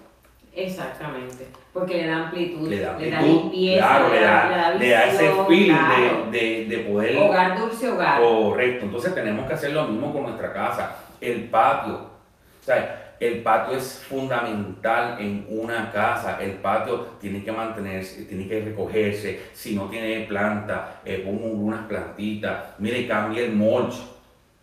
[0.54, 1.46] Exactamente.
[1.72, 5.04] Porque le da amplitud, Le da le da amplitud, limpieza, claro, le da, le da
[5.06, 6.26] ese feeling claro.
[6.30, 7.16] de, de, de poder...
[7.16, 8.20] Hogar dulce hogar.
[8.20, 10.96] Correcto, entonces tenemos que hacer lo mismo con nuestra casa.
[11.20, 16.38] El patio, o sea, el patio es fundamental en una casa.
[16.42, 19.42] El patio tiene que mantenerse, tiene que recogerse.
[19.52, 22.64] Si no tiene planta, eh, pongo unas plantitas.
[22.78, 23.94] Mire, cambie el mulch.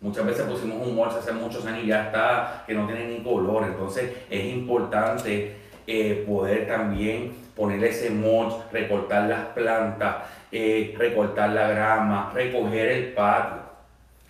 [0.02, 3.24] Muchas veces pusimos un mulch hace muchos años y ya está, que no tiene ni
[3.24, 3.64] color.
[3.64, 10.16] Entonces es importante eh, poder también ponerle ese mulch, recortar las plantas,
[10.52, 13.59] eh, recortar la grama, recoger el patio.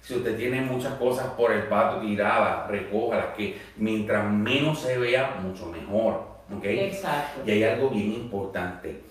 [0.03, 5.39] Si usted tiene muchas cosas por el patio tiradas, recójalas, que mientras menos se vea,
[5.43, 6.31] mucho mejor.
[6.57, 6.65] ¿ok?
[6.65, 7.43] Exacto.
[7.47, 9.03] Y hay algo bien importante.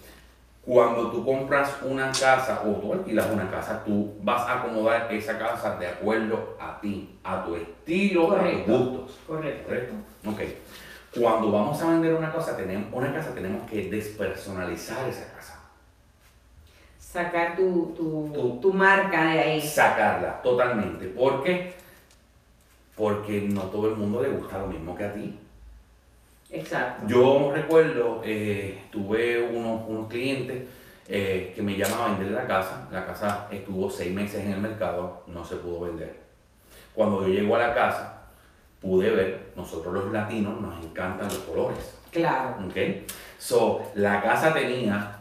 [0.66, 5.40] Cuando tú compras una casa o tú alquilas una casa, tú vas a acomodar esa
[5.40, 8.78] casa de acuerdo a ti, a tu estilo, a tus Correcto.
[8.78, 9.20] gustos.
[9.26, 9.68] Correcto.
[9.68, 9.94] ¿Correcto?
[10.28, 10.42] Ok.
[11.20, 15.59] Cuando vamos a vender una casa, tenemos, una casa, tenemos que despersonalizar esa casa.
[17.12, 19.62] Sacar tu, tu, Tu- tu marca de ahí.
[19.62, 21.08] Sacarla totalmente.
[21.08, 21.74] ¿Por qué?
[22.96, 25.40] Porque no todo el mundo le gusta lo mismo que a ti.
[26.52, 27.08] Exacto.
[27.08, 30.68] Yo recuerdo, eh, tuve unos, unos clientes
[31.08, 32.88] eh, que me llamaban a vender la casa.
[32.92, 36.16] La casa estuvo seis meses en el mercado, no se pudo vender.
[36.94, 38.22] Cuando yo llego a la casa,
[38.82, 41.96] pude ver, nosotros los latinos nos encantan los colores.
[42.12, 42.56] Claro.
[42.68, 42.76] ¿ok?
[43.38, 45.19] So, la casa tenía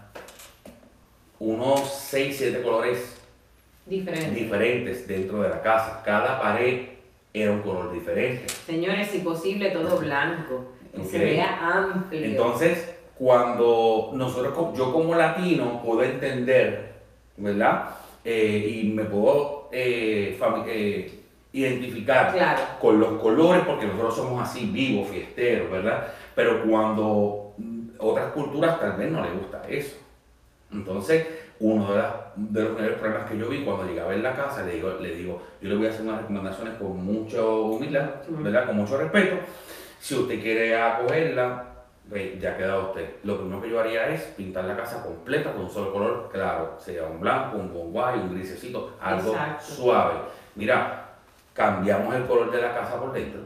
[1.40, 3.16] unos 6, 7 colores
[3.86, 4.30] Diferente.
[4.30, 6.02] diferentes dentro de la casa.
[6.04, 6.88] Cada pared
[7.32, 8.48] era un color diferente.
[8.66, 10.72] Señores, si posible, todo blanco.
[10.94, 12.24] Que se vea amplio.
[12.24, 16.92] Entonces, cuando nosotros, yo como latino, puedo entender,
[17.36, 17.90] ¿verdad?
[18.24, 21.20] Eh, y me puedo eh, eh,
[21.52, 22.60] identificar Claro.
[22.80, 26.08] con los colores, porque nosotros somos así vivos, fiesteros, ¿verdad?
[26.34, 29.96] Pero cuando mm, otras culturas tal vez no les gusta eso.
[30.72, 31.26] Entonces,
[31.60, 34.64] uno de, las- de los primeros problemas que yo vi cuando llegaba en la casa,
[34.64, 38.10] le digo, le digo, yo le voy a hacer unas recomendaciones con mucha humildad.
[38.28, 38.66] ¿verdad?
[38.66, 39.36] Con mucho respeto.
[40.00, 41.64] Si usted quiere acogerla,
[42.08, 43.16] pues ya queda usted.
[43.24, 46.76] Lo primero que yo haría es pintar la casa completa con un solo color, claro,
[46.78, 49.64] sea un blanco, un bonguay, un grisecito, algo Exacto.
[49.64, 50.14] suave.
[50.54, 51.08] Mira,
[51.52, 53.40] cambiamos el color de la casa por dentro.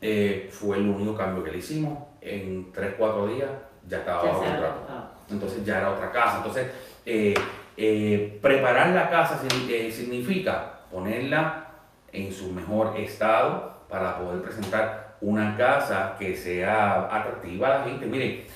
[0.00, 1.96] Eh, fue el único cambio que le hicimos.
[2.20, 3.50] En 3-4 días
[3.88, 5.11] ya estaba bajo contrato.
[5.30, 6.38] Entonces ya era otra casa.
[6.38, 6.66] Entonces,
[7.06, 7.34] eh,
[7.76, 11.68] Eh, preparar la casa eh, significa ponerla
[12.12, 18.06] en su mejor estado para poder presentar una casa que sea atractiva a la gente.
[18.06, 18.46] Mire,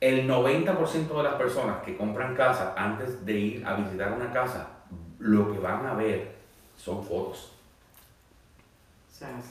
[0.00, 4.68] el 90% de las personas que compran casa antes de ir a visitar una casa,
[5.18, 6.32] lo que van a ver
[6.76, 7.52] son fotos.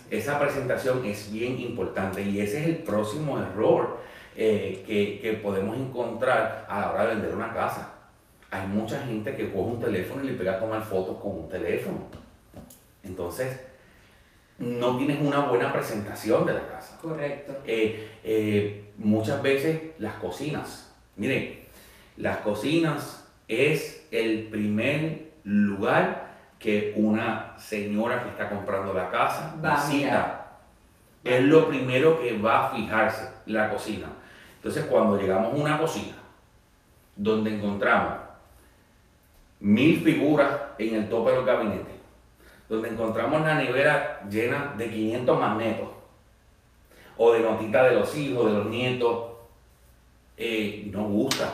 [0.09, 3.99] Esa presentación es bien importante y ese es el próximo error
[4.35, 7.93] eh, que, que, podemos encontrar a la hora de vender una casa.
[8.51, 11.49] Hay mucha gente que coge un teléfono y le pega a tomar fotos con un
[11.49, 11.99] teléfono.
[13.03, 13.59] Entonces,
[14.57, 16.97] no tienes una buena presentación de la casa.
[17.01, 17.57] Correcto.
[17.65, 20.93] Eh, eh, muchas veces las cocinas.
[21.17, 21.59] Miren,
[22.17, 26.25] las cocinas es el primer lugar
[26.59, 30.41] que una señora que está comprando la casa visita.
[31.23, 34.07] Es lo primero que va a fijarse, la cocina.
[34.65, 36.15] Entonces, cuando llegamos a una cocina
[37.15, 38.13] donde encontramos
[39.59, 40.49] mil figuras
[40.79, 41.91] en el tope del gabinete,
[42.67, 45.87] donde encontramos la nevera llena de 500 magnetos,
[47.15, 49.25] o de notitas de los hijos, de los nietos,
[50.35, 51.47] eh, no gusta.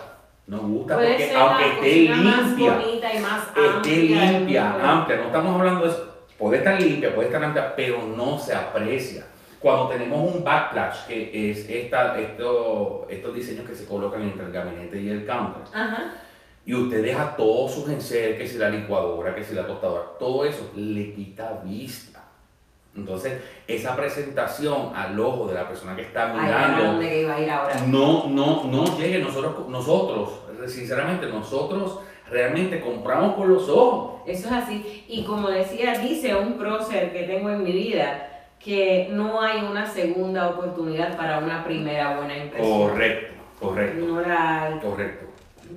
[0.48, 2.80] No gusta porque aunque esté limpia,
[3.76, 8.04] esté limpia, amplia, no estamos hablando de eso, puede estar limpia, puede estar amplia, pero
[8.04, 9.26] no se aprecia.
[9.62, 14.52] Cuando tenemos un backlash, que es esta, esto, estos diseños que se colocan entre el
[14.52, 15.62] gabinete y el counter,
[16.66, 20.46] y usted deja todos sus enseres, que si la licuadora, que si la tostadora, todo
[20.46, 22.24] eso le quita vista.
[22.96, 27.00] Entonces, esa presentación al ojo de la persona que está mirando,
[27.88, 29.20] no, no, no llegue.
[29.20, 30.30] Nosotros, nosotros,
[30.68, 34.22] sinceramente, nosotros realmente compramos por los ojos.
[34.28, 35.06] Eso es así.
[35.08, 39.88] Y como decía, dice un prócer que tengo en mi vida, que no hay una
[39.88, 42.90] segunda oportunidad para una primera buena impresión.
[42.90, 44.06] Correcto, correcto.
[44.06, 45.26] No la Correcto.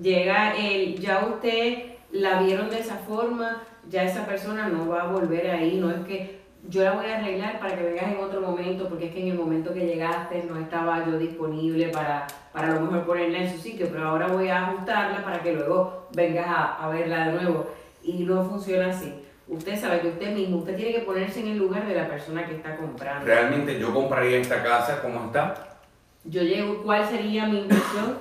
[0.02, 5.06] Llega el, ya usted la vieron de esa forma, ya esa persona no va a
[5.06, 8.40] volver ahí, no es que yo la voy a arreglar para que vengas en otro
[8.40, 12.68] momento, porque es que en el momento que llegaste no estaba yo disponible para, para
[12.68, 16.08] a lo mejor ponerla en su sitio, pero ahora voy a ajustarla para que luego
[16.14, 17.66] vengas a, a verla de nuevo.
[18.02, 19.23] Y no funciona así.
[19.46, 22.46] Usted sabe que usted mismo, usted tiene que ponerse en el lugar de la persona
[22.46, 23.26] que está comprando.
[23.26, 25.78] Realmente yo compraría esta casa como está.
[26.24, 28.18] Yo llego, ¿cuál sería mi impresión?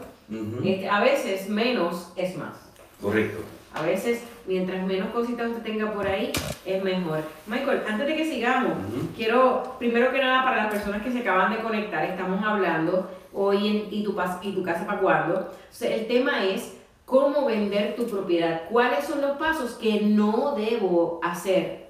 [0.64, 2.56] Este, a veces menos es más.
[3.02, 3.40] Correcto.
[3.74, 6.32] A veces, mientras menos cositas usted tenga por ahí,
[6.66, 7.22] es mejor.
[7.48, 8.74] Michael, antes de que sigamos,
[9.16, 13.68] quiero, primero que nada, para las personas que se acaban de conectar, estamos hablando hoy
[13.68, 15.52] en ¿Y tu, y tu casa para cuándo?
[15.82, 16.74] el tema es
[17.06, 18.64] cómo vender tu propiedad.
[18.70, 21.88] ¿Cuáles son los pasos que no debo hacer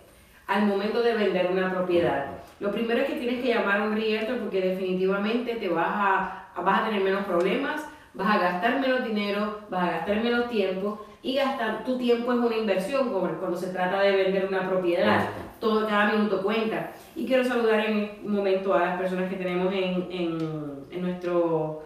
[0.48, 2.28] al momento de vender una propiedad?
[2.60, 6.62] Lo primero es que tienes que llamar a un realtor porque definitivamente te vas a,
[6.62, 11.06] vas a tener menos problemas, vas a gastar menos dinero, vas a gastar menos tiempo
[11.22, 15.30] y gastar tu tiempo es una inversión cuando se trata de vender una propiedad.
[15.60, 16.92] Todo, cada minuto cuenta.
[17.16, 21.84] Y quiero saludar en un momento a las personas que tenemos en, en, en nuestro,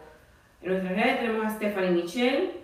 [0.63, 1.19] en nuestra red.
[1.19, 2.56] Tenemos a Stephanie Michelle,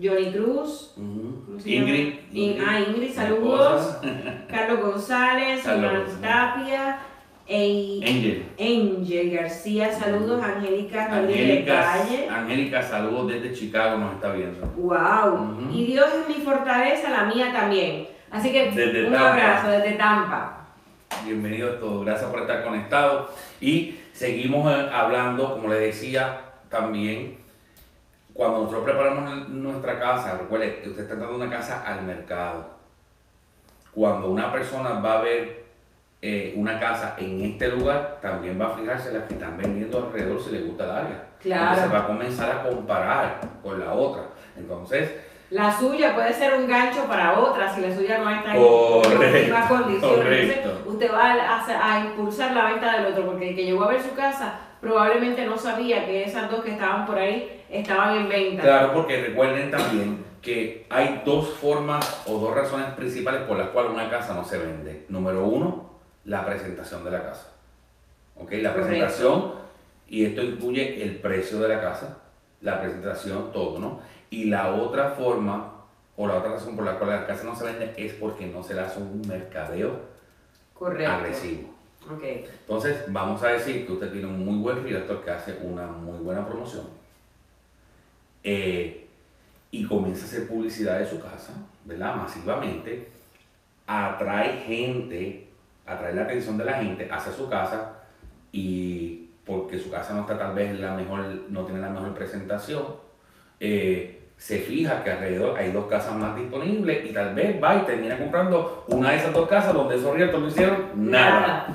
[0.00, 3.98] Johnny Cruz, Ingrid, ah, Ingrid, saludos.
[4.48, 6.98] Carlos González, Iván Tapia.
[7.48, 8.44] Angel.
[8.58, 10.42] Angel García, saludos.
[10.42, 12.28] Angélica Rodríguez Calle.
[12.28, 14.66] Angélica, saludos desde Chicago, nos está viendo.
[14.76, 15.70] Wow.
[15.72, 18.08] Y Dios es mi fortaleza, la mía también.
[18.30, 20.66] Así que un abrazo desde Tampa.
[21.26, 23.30] Bienvenido a todos, gracias por estar conectados.
[23.60, 27.41] Y seguimos eh, hablando, como le decía, también
[28.32, 32.66] cuando nosotros preparamos nuestra casa, recuerde, usted está dando una casa al mercado.
[33.94, 35.64] Cuando una persona va a ver
[36.22, 40.40] eh, una casa en este lugar, también va a fijarse las que están vendiendo alrededor
[40.42, 41.24] si le gusta el área.
[41.40, 41.62] Claro.
[41.62, 44.22] Entonces va a comenzar a comparar con la otra.
[44.56, 45.10] Entonces,
[45.50, 49.68] la suya puede ser un gancho para otra si la suya no está en mismas
[49.68, 50.58] condiciones.
[50.86, 54.00] usted va a, a, impulsar la venta del otro porque el que llegó a ver
[54.00, 58.62] su casa probablemente no sabía que esas dos que estaban por ahí estaban en venta.
[58.62, 63.92] Claro, porque recuerden también que hay dos formas o dos razones principales por las cuales
[63.92, 65.06] una casa no se vende.
[65.08, 65.88] Número uno,
[66.24, 67.52] la presentación de la casa.
[68.36, 68.54] ¿Ok?
[68.54, 69.52] La presentación,
[70.08, 72.18] y esto incluye el precio de la casa,
[72.60, 74.00] la presentación, todo, ¿no?
[74.30, 75.74] Y la otra forma,
[76.16, 78.64] o la otra razón por la cual la casa no se vende es porque no
[78.64, 80.10] se le hace un mercadeo
[81.06, 81.72] agresivo.
[82.10, 86.18] Entonces, vamos a decir que usted tiene un muy buen director que hace una muy
[86.18, 86.86] buena promoción
[88.42, 89.06] eh,
[89.70, 91.52] y comienza a hacer publicidad de su casa,
[91.84, 92.16] ¿verdad?
[92.16, 93.08] Masivamente,
[93.86, 95.48] atrae gente,
[95.86, 98.00] atrae la atención de la gente hacia su casa
[98.50, 102.84] y porque su casa no está tal vez la mejor, no tiene la mejor presentación,
[103.60, 107.82] eh, se fija que alrededor hay dos casas más disponibles y tal vez va y
[107.82, 111.72] termina comprando una de esas dos casas donde esos realtors no hicieron nada.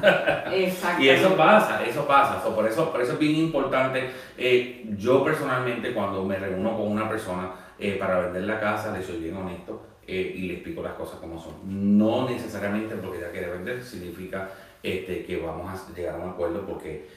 [0.52, 1.02] Exacto.
[1.02, 2.44] y eso pasa, eso pasa.
[2.44, 4.10] So, por, eso, por eso es bien importante.
[4.38, 9.02] eh, yo personalmente cuando me reúno con una persona eh, para vender la casa, le
[9.02, 11.54] soy bien honesto eh, y le explico las cosas como son.
[11.64, 14.50] No necesariamente porque ella quiere vender significa
[14.84, 17.08] este, que vamos a llegar a un acuerdo porque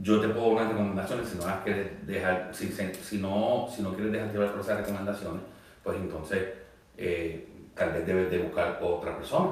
[0.00, 3.82] yo te puedo dar unas recomendaciones, si no las quieres dejar, si, si- no, si
[3.82, 5.42] no quieres dejar llevar por esas recomendaciones,
[5.82, 6.48] pues entonces
[6.96, 9.50] eh, tal vez debes de buscar otra persona,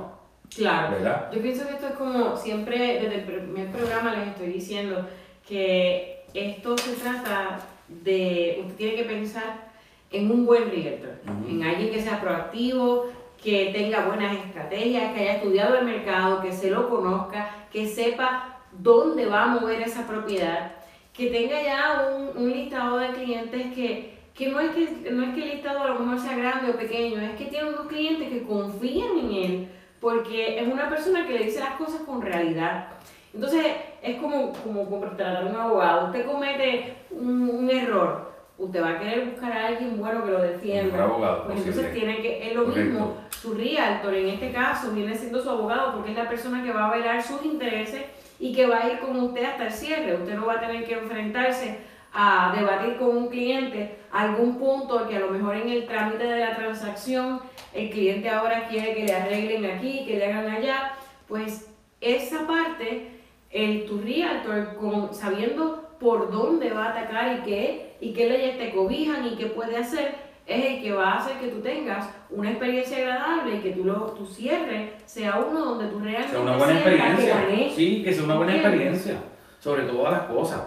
[0.55, 0.93] Claro.
[0.97, 1.31] ¿verdad?
[1.33, 5.07] Yo pienso que esto es como siempre desde el primer programa les estoy diciendo
[5.49, 7.59] que esto se trata
[7.89, 9.67] de, usted tiene que pensar
[10.13, 11.49] en un buen realtor, Ujú.
[11.51, 13.07] en alguien que sea proactivo,
[13.43, 18.56] que tenga buenas estrategias, que haya estudiado el mercado, que se lo conozca, que sepa
[18.79, 20.73] dónde va a mover esa propiedad,
[21.13, 25.35] que tenga ya un, un listado de clientes que, que no es que no es
[25.35, 28.29] que el listado a lo mejor sea grande o pequeño, es que tiene unos clientes
[28.29, 29.69] que confían en él
[30.01, 32.89] porque es una persona que le dice las cosas con realidad.
[33.33, 33.65] Entonces
[34.03, 36.07] es como, como contratar a un abogado.
[36.07, 40.37] Usted comete un, un error, usted va a querer buscar a alguien bueno que lo
[40.39, 41.03] Un defienda.
[41.03, 42.91] abogado, Pues entonces tiene que, es lo Correcto.
[42.91, 46.73] mismo, su realtor en este caso viene siendo su abogado porque es la persona que
[46.73, 48.03] va a velar sus intereses
[48.39, 50.15] y que va a ir con usted hasta el cierre.
[50.15, 51.79] Usted no va a tener que enfrentarse
[52.13, 56.41] a debatir con un cliente algún punto que a lo mejor en el trámite de
[56.41, 57.41] la transacción
[57.75, 60.93] el cliente ahora quiere que le arreglen aquí, que le hagan allá.
[61.29, 61.71] Pues
[62.01, 63.09] esa parte,
[63.51, 68.59] el tu realtor, con, sabiendo por dónde va a atacar y qué, y qué leyes
[68.59, 72.09] te cobijan y qué puede hacer, es el que va a hacer que tú tengas
[72.31, 76.41] una experiencia agradable y que tú lo, tu cierre sea uno donde tú realmente sea
[76.41, 77.35] una buena que experiencia.
[77.35, 77.73] gané.
[77.75, 79.17] Sí, que sea una buena experiencia.
[79.59, 80.61] Sobre todas las cosas.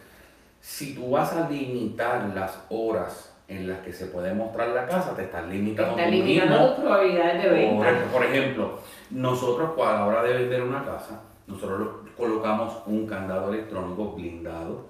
[0.61, 5.15] si tú vas a limitar las horas en las que se puede mostrar la casa,
[5.15, 7.75] te estás limitando Está tú limitando tus probabilidades de venta.
[7.85, 8.07] Correcto.
[8.11, 8.79] Por ejemplo,
[9.11, 14.85] nosotros a la hora de vender una casa, nosotros lo- colocamos un candado electrónico blindado,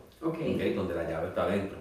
[0.75, 1.76] donde la llave está dentro.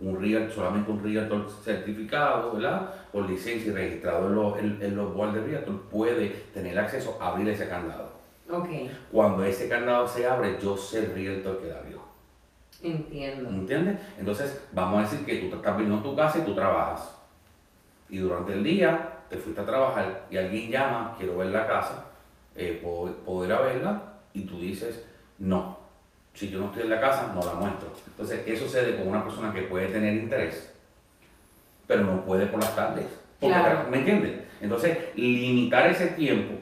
[0.00, 2.94] Un real, solamente un realtor certificado, ¿verdad?
[3.12, 7.18] Con licencia y registrado en los, en, en los boards de realtor puede tener acceso
[7.20, 8.10] a abrir ese candado.
[8.50, 8.68] Ok.
[9.12, 12.00] Cuando ese candado se abre, yo sé el realtor que la abrió.
[12.82, 13.50] Entiendo.
[13.50, 14.00] ¿Entiendes?
[14.18, 17.14] Entonces, vamos a decir que tú estás viendo tu casa y tú trabajas.
[18.08, 22.06] Y durante el día te fuiste a trabajar y alguien llama, quiero ver la casa,
[22.56, 24.02] eh, ¿puedo, puedo ir a verla?
[24.32, 25.04] Y tú dices,
[25.38, 25.78] no.
[26.34, 27.92] Si yo no estoy en la casa, no la muestro.
[28.06, 30.72] Entonces, eso sucede con una persona que puede tener interés,
[31.86, 33.06] pero no puede por las tardes.
[33.40, 33.88] Porque, Claro.
[33.90, 34.32] ¿Me entiendes?
[34.60, 36.54] Entonces, limitar ese tiempo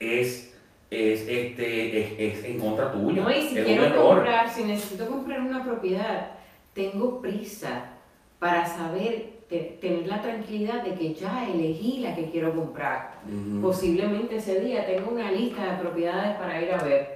[0.00, 0.54] es,
[0.90, 3.22] es, este, es, es en contra tuya.
[3.22, 6.30] No, y si es quiero comprar, si necesito comprar una propiedad,
[6.72, 7.84] tengo prisa
[8.38, 13.14] para saber, te- tener la tranquilidad de que ya elegí la que quiero comprar.
[13.26, 13.60] Ujú.
[13.62, 17.13] Posiblemente ese día tengo una lista de propiedades para ir a ver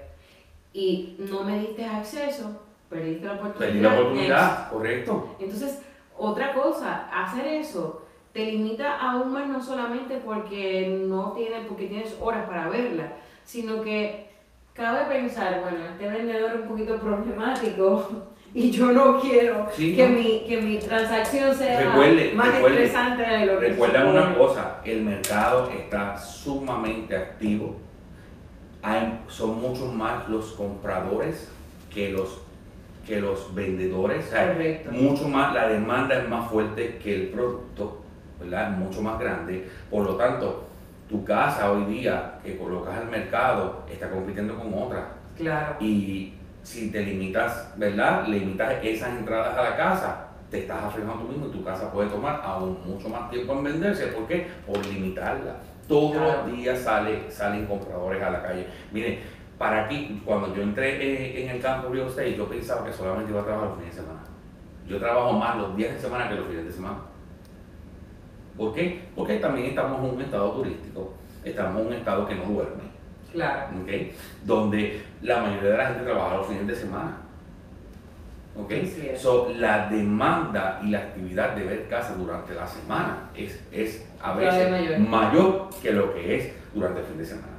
[0.72, 3.58] y no me diste acceso, perdiste la oportunidad.
[3.58, 5.36] Perdí la oportunidad, correcto.
[5.38, 5.80] Entonces,
[6.16, 8.02] otra cosa, hacer eso
[8.32, 13.12] te limita aún más no solamente porque no tienes, porque tienes horas para verla,
[13.44, 14.28] sino que
[14.74, 18.08] cabe pensar, bueno, este vendedor es un poquito problemático
[18.54, 20.18] y yo no quiero Sí, que, ¿no?
[20.18, 24.80] mi, que mi transacción sea Recuerde, más recuerde, estresante de lo que Recuerda una cosa,
[24.84, 27.76] el mercado está sumamente activo.
[28.82, 31.50] Hay, son muchos más los compradores
[31.92, 32.40] que los,
[33.06, 34.26] que los vendedores.
[34.26, 34.90] O sea, Correcto.
[34.92, 38.02] mucho más, la demanda es más fuerte que el producto,
[38.40, 38.72] ¿verdad?
[38.72, 39.68] Es mucho más grande.
[39.90, 40.68] Por lo tanto,
[41.08, 45.04] tu casa hoy día que colocas al mercado está compitiendo con otras.
[45.36, 45.76] Claro.
[45.80, 48.26] Y si te limitas, ¿verdad?
[48.28, 52.08] Limitas esas entradas a la casa, te estás afectando tú mismo y tu casa puede
[52.08, 54.06] tomar aún mucho más tiempo en venderse.
[54.08, 54.46] ¿Por qué?
[54.66, 55.56] Por limitarla.
[55.86, 56.46] Todos Claro.
[56.46, 58.66] los días sale, salen compradores a la calle.
[58.92, 59.20] Mire,
[59.58, 63.32] Para aquí, cuando yo entré eh, en el campo real estate, yo pensaba que solamente
[63.32, 64.20] iba a trabajar los fines de semana.
[64.86, 66.98] Yo trabajo más los días de semana que los fines de semana.
[68.56, 69.08] ¿Por qué?
[69.16, 71.12] Porque también estamos en un estado turístico,
[71.44, 72.82] estamos en un estado que no duerme.
[73.32, 73.66] Claro.
[73.82, 73.90] ¿ok?
[74.44, 77.16] Donde la mayoría de la gente trabaja los fines de semana.
[78.58, 78.72] ¿Ok?
[78.72, 79.20] Así es.
[79.20, 84.34] So, la demanda y la actividad de ver casas durante la semana es, es a
[84.34, 84.98] veces mayor.
[85.00, 87.58] mayor que lo que es durante el fin de semana.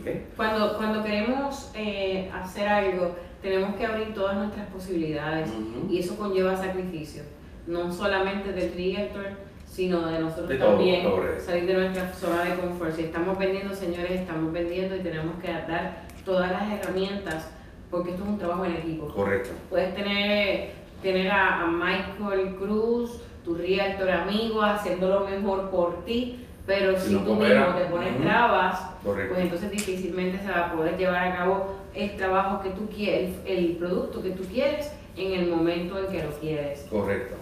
[0.00, 0.10] ¿ok?
[0.36, 5.92] Cuando, cuando queremos eh, hacer algo, tenemos que abrir todas nuestras posibilidades Ujú.
[5.92, 7.22] y eso conlleva sacrificio,
[7.66, 9.26] no solamente del realtor,
[9.66, 11.44] sino de nosotros De todo, también, correcto.
[11.44, 12.94] salir de nuestra zona de confort.
[12.94, 17.48] Si estamos vendiendo, señores, estamos vendiendo y tenemos que dar todas las herramientas
[17.92, 19.06] porque esto es un trabajo en equipo.
[19.08, 19.50] Correcto.
[19.68, 20.70] Puedes tener,
[21.02, 27.08] tener a, a Michael Cruz, tu realtor amigo, haciendo lo mejor por ti, pero Si
[27.08, 30.96] si, no tú coopera, mismo te pones trabas, pues entonces difícilmente se va a poder
[30.96, 35.50] llevar a cabo el trabajo que tú quieres, el producto que tú quieres en el
[35.50, 36.86] momento en que lo quieres.
[36.88, 37.34] Correcto.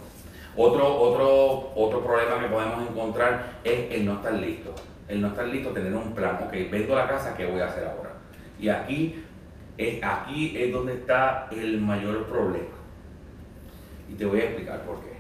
[0.57, 4.75] Otro, otro, otro problema que podemos encontrar es el no estar listo.
[5.07, 6.41] El no estar listo, tener un plan.
[6.45, 8.15] Ok, vendo la casa, ¿qué voy a hacer ahora?
[8.59, 9.25] Y aquí
[9.81, 12.77] es, aquí es donde está el mayor problema.
[14.11, 15.13] Y te voy a explicar por qué.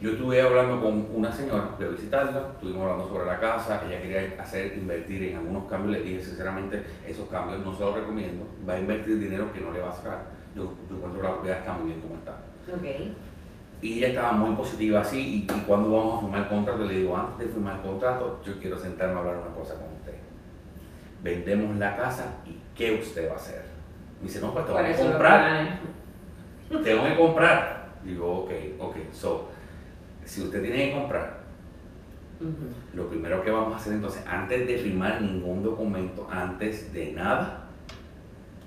[0.00, 4.42] Yo estuve hablando con una señora, a visitarla, estuvimos hablando sobre la casa, ella quería
[4.42, 8.72] hacer, invertir en algunos cambios, le dije sinceramente, esos cambios no se los recomiendo, va
[8.72, 10.24] a invertir dinero que no le va a sacar.
[10.56, 12.32] Yo, yo encuentro la propiedad está muy bien como está.
[12.74, 13.14] Ok.
[13.80, 16.94] Y ella estaba muy positiva así, y, y cuando vamos a firmar el contrato, le
[16.94, 20.14] digo, antes de firmar el contrato, yo quiero sentarme a hablar una cosa con usted.
[21.22, 23.62] Vendemos la casa y ¿qué usted va a hacer?
[24.20, 25.78] Me dice, no, pues te voy a comprar,
[26.82, 27.88] tengo que comprar.
[28.04, 28.50] Digo, ok,
[28.80, 29.48] ok, so,
[30.24, 31.42] si usted tiene que comprar,
[32.94, 37.66] lo primero que vamos a hacer entonces, antes de firmar ningún documento, antes de nada,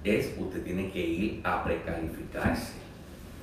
[0.06, 2.74] es usted tiene que ir a precalificarse.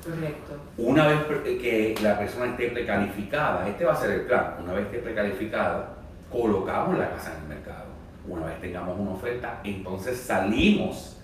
[0.02, 0.56] Correcto.
[0.78, 4.72] Una vez pre- que la persona esté precalificada, este va a ser el plan, una
[4.72, 5.96] vez que esté precalificada,
[6.30, 7.91] colocamos la casa en el mercado.
[8.26, 11.18] Una vez tengamos una oferta, entonces salimos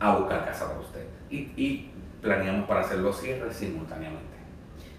[0.00, 4.34] a buscar casa para usted y, y planeamos para hacer los cierres simultáneamente.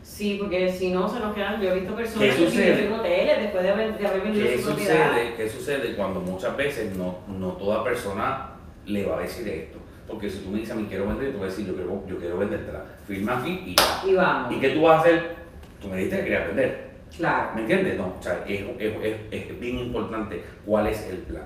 [0.01, 2.93] Sí, porque si no se nos quedan, yo he visto personas ¿Qué que viven en
[2.93, 5.09] hoteles después de haber, de haber vendido ¿Qué su propiedad.
[5.09, 8.51] sucede, ¿Qué sucede cuando muchas veces no, no toda persona
[8.86, 9.79] le va a decir esto?
[10.07, 12.03] Porque si tú me dices a mí quiero vender, tú vas a decir yo quiero,
[12.07, 12.86] yo quiero vendértela.
[13.07, 14.03] Firma aquí y ya.
[14.07, 14.53] Y vamos.
[14.55, 15.36] ¿Y qué tú vas a hacer?
[15.81, 16.84] Tú me dijiste que querías vender.
[17.18, 17.49] Claro.
[17.55, 17.97] ¿Me entiendes?
[17.97, 18.95] No, o sea, es, es-
[19.32, 21.43] es- es bien importante cuál es el plan.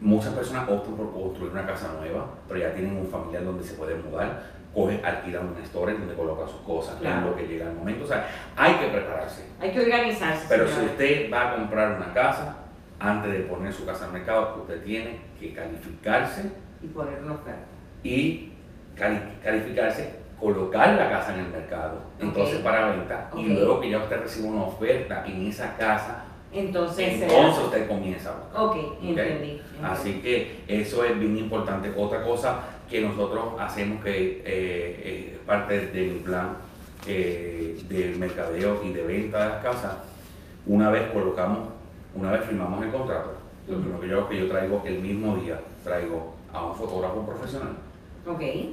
[0.00, 3.74] Muchas personas optan por construir una casa nueva, pero ya tienen un familiar donde se
[3.74, 4.42] pueden mudar,
[4.74, 7.30] cogen, alquilan un storage donde colocan sus cosas, Claro.
[7.30, 8.04] lo que llega el momento.
[8.04, 9.42] O sea, hay que prepararse.
[9.60, 10.46] Hay que organizarse.
[10.48, 12.56] Pero si usted va a comprar una casa,
[13.00, 16.50] antes de poner su casa al mercado, usted tiene que calificarse
[16.82, 17.60] Y poner una oferta.
[18.04, 18.52] y
[18.96, 20.10] cali- calificarse,
[20.40, 24.48] colocar la casa en el mercado, entonces para venta, y luego que ya usted reciba
[24.48, 28.62] una oferta en esa casa, Entonces, entonces usted comienza a buscar.
[28.62, 29.02] ok, ¿ok?
[29.02, 29.60] entendí.
[29.82, 31.92] Así que eso es bien importante.
[31.96, 36.56] Otra cosa que nosotros hacemos que eh, es parte de mi plan
[37.06, 39.96] eh, de mercadeo y de venta de las casas,
[40.66, 41.68] una vez colocamos,
[42.14, 43.32] una vez firmamos el contrato,
[43.68, 47.72] lo primero que yo que yo traigo el mismo día, traigo a un fotógrafo profesional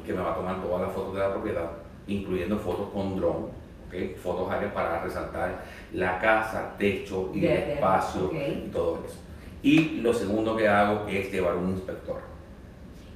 [0.06, 1.72] Que me va a tomar todas las fotos de la propiedad,
[2.08, 3.48] incluyendo fotos con dron,
[4.22, 9.18] fotos aéreas para resaltar la casa, techo y el espacio y todo eso.
[9.64, 12.18] Y lo segundo que hago es llevar un inspector.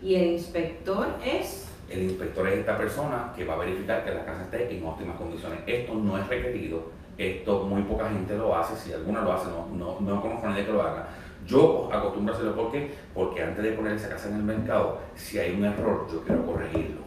[0.01, 1.67] Y el inspector es.
[1.89, 5.17] El inspector es esta persona que va a verificar que la casa esté en óptimas
[5.17, 5.59] condiciones.
[5.65, 6.83] Esto no es requerido,
[7.17, 10.49] esto muy poca gente lo hace, si alguna lo hace, no, no, no conozco a
[10.51, 11.07] nadie que lo haga.
[11.49, 12.91] Yo acostumbro a hacerlo ¿por qué?
[13.13, 16.45] porque antes de poner esa casa en el mercado, si hay un error, yo quiero
[16.45, 17.01] corregirlo.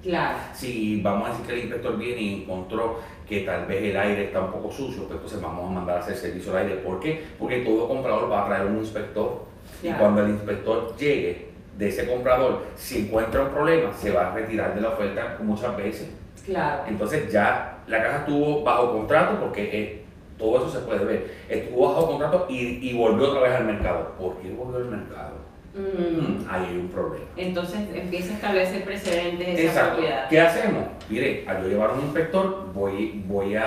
[0.00, 0.38] Claro.
[0.52, 4.26] Si vamos a decir que el inspector viene y encontró que tal vez el aire
[4.26, 6.76] está un poco sucio, pues entonces vamos a mandar a hacer servicio al aire.
[6.76, 7.24] ¿Por qué?
[7.38, 9.44] Porque todo comprador va a traer un inspector.
[9.82, 14.34] Y cuando el inspector llegue de ese comprador, si encuentra un problema, se va a
[14.34, 16.10] retirar de la oferta muchas veces.
[16.44, 16.82] Claro.
[16.86, 20.03] Entonces ya la casa estuvo bajo contrato porque eh,
[20.38, 21.34] todo eso se puede ver.
[21.48, 24.12] Estuvo bajo contrato y, y volvió otra vez al mercado.
[24.18, 25.44] ¿Por qué volvió al mercado?
[25.74, 26.20] Mm.
[26.20, 27.24] Mm, ahí hay un problema.
[27.36, 29.92] Entonces empieza a establecer precedentes esa Exacto.
[29.96, 30.28] propiedad.
[30.28, 30.84] ¿Qué hacemos?
[31.08, 33.64] Mire, al yo llevar un inspector, voy, voy a,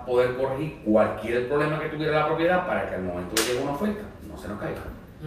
[0.00, 3.62] a poder corregir cualquier problema que tuviera la propiedad para que al momento de llegue
[3.62, 4.80] una oferta no se nos caiga.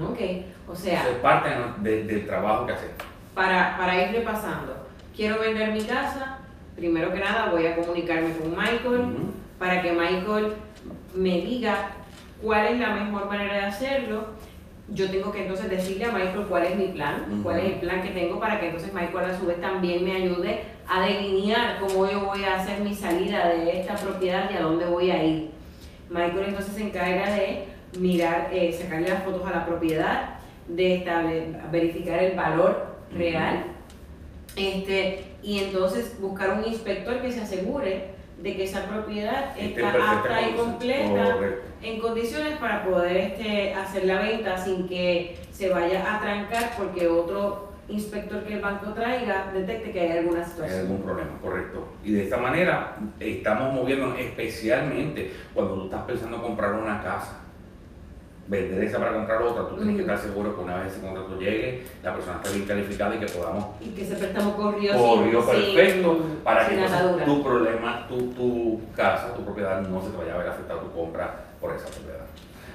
[0.09, 0.19] Ok.
[0.67, 2.95] O sea, Eso es parte de- del trabajo que hacemos.
[3.33, 4.75] para, para ir repasando,
[5.15, 6.39] quiero vender mi casa,
[6.75, 9.15] primero que nada voy a comunicarme con Michael.
[9.59, 10.53] Para que Michael
[11.13, 11.91] me diga
[12.41, 14.39] cuál es la mejor manera de hacerlo
[14.93, 18.01] yo tengo que entonces decirle a Michael cuál es mi plan, cuál es el plan
[18.01, 22.09] que tengo para que entonces Michael a su vez también me ayude a delinear cómo
[22.09, 25.51] yo voy a hacer mi salida de esta propiedad y a dónde voy a ir.
[26.09, 27.65] Michael entonces se encarga de
[27.99, 33.63] mirar, eh, sacarle las fotos a la propiedad, de verificar el valor real,
[34.55, 40.49] este, y entonces buscar un inspector que se asegure de que esa propiedad está apta
[40.49, 41.37] y completa
[41.81, 47.07] en condiciones para poder este, hacer la venta sin que se vaya a trancar porque
[47.07, 50.79] otro inspector que el banco traiga detecte que hay alguna situación.
[50.79, 51.87] Hay algún problema, correcto.
[52.03, 57.39] Y de esta manera estamos moviéndonos especialmente cuando tú estás pensando comprar una casa
[58.49, 61.39] vender esa para comprar otra, tú tienes que estar seguro que una vez ese contrato
[61.39, 63.65] llegue, la persona esté bien calificada y que podamos...
[63.79, 66.77] Y que ese préstamo corrió, corrió perfecto para que
[67.25, 70.91] tu problema, tu, tu casa, tu propiedad no se te vaya a ver afectado tu
[70.91, 72.25] compra por esa propiedad.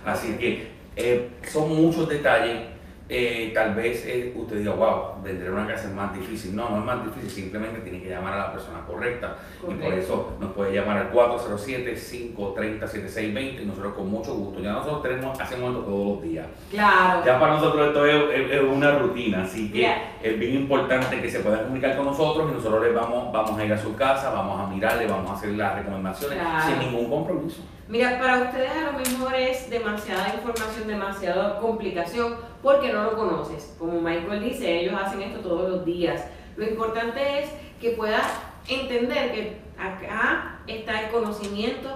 [0.06, 2.73] Así que eh, son muchos detalles
[3.06, 6.56] eh, tal vez eh, usted diga, wow, vender una casa es más difícil.
[6.56, 9.36] No, no es más difícil, simplemente tiene que llamar a la persona correcta.
[9.62, 14.60] Y por eso nos puede llamar al 407-530-7620 y nosotros con mucho gusto.
[14.60, 16.46] Ya nosotros tenemos, hacemos esto todos los días.
[16.70, 17.22] Claro.
[17.26, 19.86] Ya para nosotros esto es, una rutina, así que
[20.22, 23.64] es bien importante que se pueda comunicar con nosotros y nosotros les vamos, vamos a
[23.64, 27.60] ir a su casa, vamos a mirarle, vamos a hacer las recomendaciones sin ningún compromiso.
[27.86, 33.74] Mira, para ustedes a lo mejor es demasiada información, demasiada complicación, porque no lo conoces.
[33.78, 36.24] Como Michael dice, ellos hacen esto todos los días.
[36.56, 38.24] Lo importante es que puedas
[38.68, 41.90] entender que acá está el conocimiento,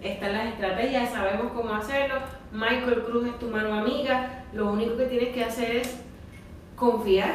[0.00, 2.16] están las estrategias, sabemos cómo hacerlo.
[2.52, 4.44] Michael Cruz es tu mano amiga.
[4.52, 6.00] Lo único que tienes que hacer es
[6.76, 7.34] confiar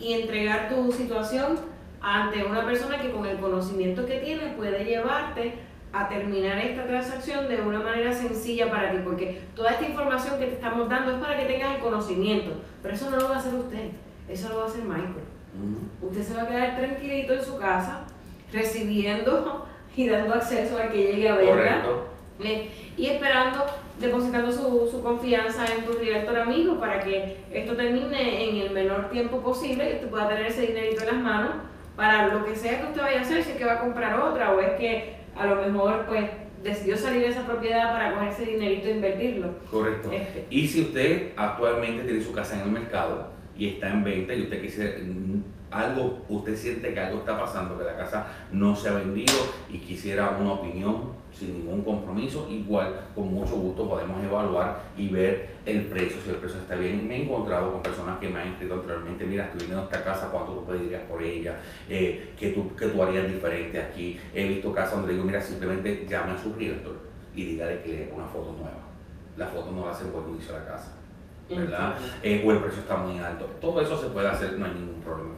[0.00, 1.58] y entregar tu situación
[2.00, 7.48] ante una persona que con el conocimiento que tiene puede llevarte a terminar esta transacción
[7.48, 11.18] de una manera sencilla para ti, porque toda esta información que te estamos dando es
[11.18, 12.50] para que tengas el conocimiento,
[12.82, 13.90] pero eso no lo va a hacer usted,
[14.28, 15.24] eso lo va a hacer Michael.
[16.02, 18.04] Usted se va a quedar tranquilito en su casa,
[18.52, 19.66] recibiendo
[19.96, 21.84] y dando acceso a que llegue a verla.
[22.96, 23.64] y esperando,
[23.98, 29.10] depositando su, su, confianza en tu director amigo para que esto termine en el menor
[29.10, 31.50] tiempo posible y usted pueda tener ese dinerito en las manos
[31.96, 34.20] para lo que sea que usted vaya a hacer, si es que va a comprar
[34.20, 36.28] otra o es que a lo mejor pues
[36.62, 39.54] decidió salir de esa propiedad para coger ese dinerito e invertirlo.
[39.70, 40.10] Correcto.
[40.12, 40.46] Este.
[40.50, 44.42] Y si usted actualmente tiene su casa en el mercado y está en venta y
[44.42, 44.90] usted quisiera
[45.70, 49.34] algo, usted siente que algo está pasando, que la casa no se ha vendido
[49.68, 55.50] y quisiera una opinión sin ningún compromiso, igual con mucho gusto podemos evaluar y ver
[55.66, 57.06] el precio, si el precio está bien.
[57.06, 60.30] Me he encontrado con personas que me han escrito anteriormente, mira, estoy viendo esta casa,
[60.32, 61.60] ¿cuánto tú pedirías por ella?
[61.88, 64.18] Eh, ¿qué, tú, ¿Qué tú harías diferente aquí?
[64.34, 66.96] He visto casas donde digo, mira, simplemente llame a su realtor
[67.34, 68.78] y dígale que le dé una foto nueva.
[69.36, 70.92] La foto no va a ser buen inicio a la casa,
[71.48, 71.94] ¿verdad?
[72.22, 73.44] Eh, o el precio está muy alto.
[73.60, 75.37] Todo eso se puede hacer, no hay ningún problema.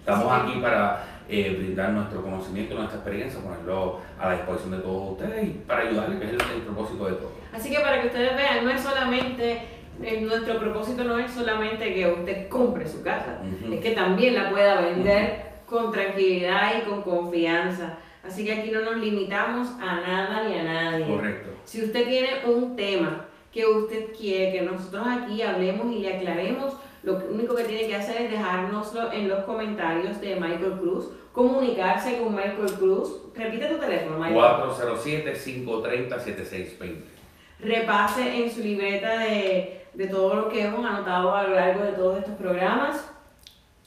[0.00, 5.12] Estamos aquí para eh, brindar nuestro conocimiento, nuestra experiencia, ponerlo a la disposición de todos
[5.12, 7.32] ustedes y para ayudarles, que es el, propósito de todo.
[7.52, 9.62] Así que para que ustedes vean, no es solamente,
[10.02, 13.40] eh, nuestro propósito no es solamente que usted compre su casa,
[13.70, 17.98] es que también la pueda vender con tranquilidad y con confianza.
[18.26, 21.06] Así que aquí no nos limitamos a nada ni a nadie.
[21.06, 21.50] Correcto.
[21.64, 26.74] Si usted tiene un tema que usted quiere que nosotros aquí hablemos y le aclaremos,
[27.02, 32.18] lo único que tiene que hacer es dejárnoslo en los comentarios de Michael Cruz, comunicarse
[32.18, 33.22] con Michael Cruz.
[33.34, 34.36] Repite tu teléfono, Michael.
[34.36, 37.04] 407-530-7620.
[37.60, 41.92] Repase en su libreta de, de todo lo que hemos anotado a lo largo de
[41.92, 43.08] todos estos programas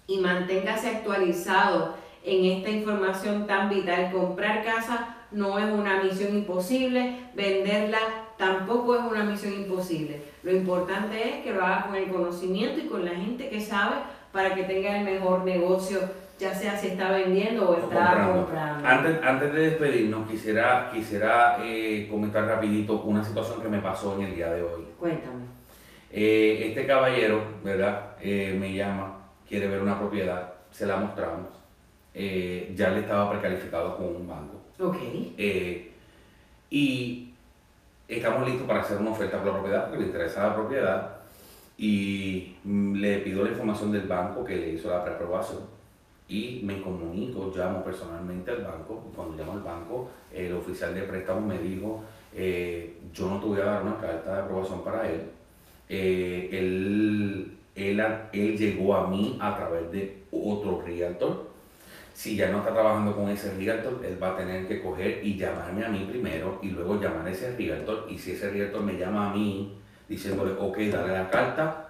[0.07, 1.93] y manténgase actualizado
[2.23, 4.11] en esta información tan vital.
[4.11, 7.99] Comprar casa no es una misión imposible, venderla
[8.37, 10.21] tampoco es una misión imposible.
[10.43, 13.95] Lo importante es que lo haga con el conocimiento y con la gente que sabe
[14.31, 15.99] para que tenga el mejor negocio,
[16.39, 18.87] ya sea si está vendiendo o está comprando.
[18.87, 24.35] Antes, de despedirnos, quisiera, quisiera eh, comentar rapidito una situación que me pasó en el
[24.35, 24.83] día de hoy.
[24.99, 25.45] Cuéntame.
[26.11, 28.15] Eh, este caballero, ¿verdad?
[28.21, 29.17] Eh, me llama,
[29.47, 31.49] quiere ver una propiedad, se la mostramos.
[32.13, 34.61] ya le estaba precalificado con un banco.
[34.79, 34.97] Ok.
[36.69, 37.32] y
[38.07, 41.17] estamos listos para hacer una oferta por la propiedad porque le interesa la propiedad
[41.77, 45.61] y le pido la información del banco que le hizo la preaprobación
[46.27, 49.03] y me comunico, llamo personalmente al banco.
[49.15, 53.59] Cuando llamo al banco, el oficial de préstamo me dijo, eh, yo no te voy
[53.59, 55.21] a dar una carta de aprobación para él.
[55.89, 57.99] Eh, él, él,
[58.31, 61.52] él llegó a mí a través de otro realtor
[62.13, 65.35] si ya no está trabajando con ese realtor, él va a tener que coger y
[65.37, 68.05] llamarme a mí primero y luego llamar a ese realtor.
[68.09, 71.89] Y si ese realtor me llama a mí diciéndole, ok, dale la carta,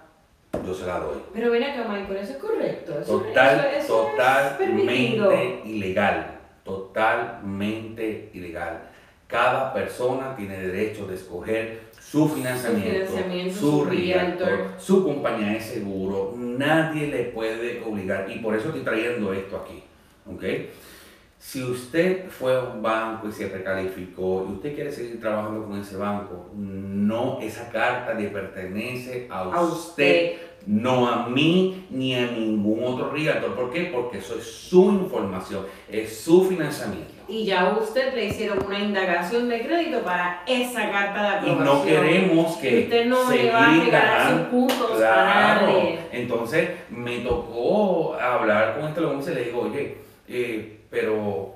[0.66, 1.18] yo se la doy.
[1.34, 2.98] Pero ven acá, Michael, eso es correcto.
[3.00, 6.30] Eso, Total, eso- eso es totalmente ilegal.
[6.64, 8.80] Totalmente ilegal.
[9.26, 14.66] Cada persona tiene derecho de escoger su financiamiento, financiamiento, su su realtor, realtor.
[14.78, 16.34] su compañía de seguro.
[16.36, 18.30] Nadie le puede obligar.
[18.30, 19.82] Y por eso estoy trayendo esto aquí.
[20.26, 20.44] ¿Ok?
[21.38, 25.78] Si usted fue a un banco y se precalificó y usted quiere seguir trabajando con
[25.78, 30.32] ese banco, no, esa carta le pertenece a A usted usted.
[30.66, 33.54] no a mí ni a ningún otro realtor.
[33.54, 33.90] ¿Por qué?
[33.92, 37.12] Porque eso es su información, es su financiamiento.
[37.28, 41.50] Y ya a usted le hicieron una indagación de crédito para esa carta de Y
[41.52, 41.64] aprobación.
[41.64, 44.50] no queremos que Usted no le va a seguir regalar sus indagando.
[44.50, 45.82] puntos a Claro.
[46.10, 51.54] Entonces me tocó hablar con este hombre y le digo, oye, eh, pero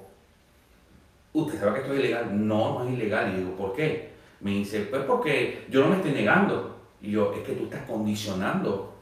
[1.33, 2.47] usted sabe que esto es ilegal.
[2.49, 3.33] No, no es ilegal.
[3.35, 4.09] Y digo, ¿por qué?
[4.41, 6.77] Me dice, pues porque yo no me estoy negando.
[7.01, 8.95] Y yo, es que tú estás condicionando.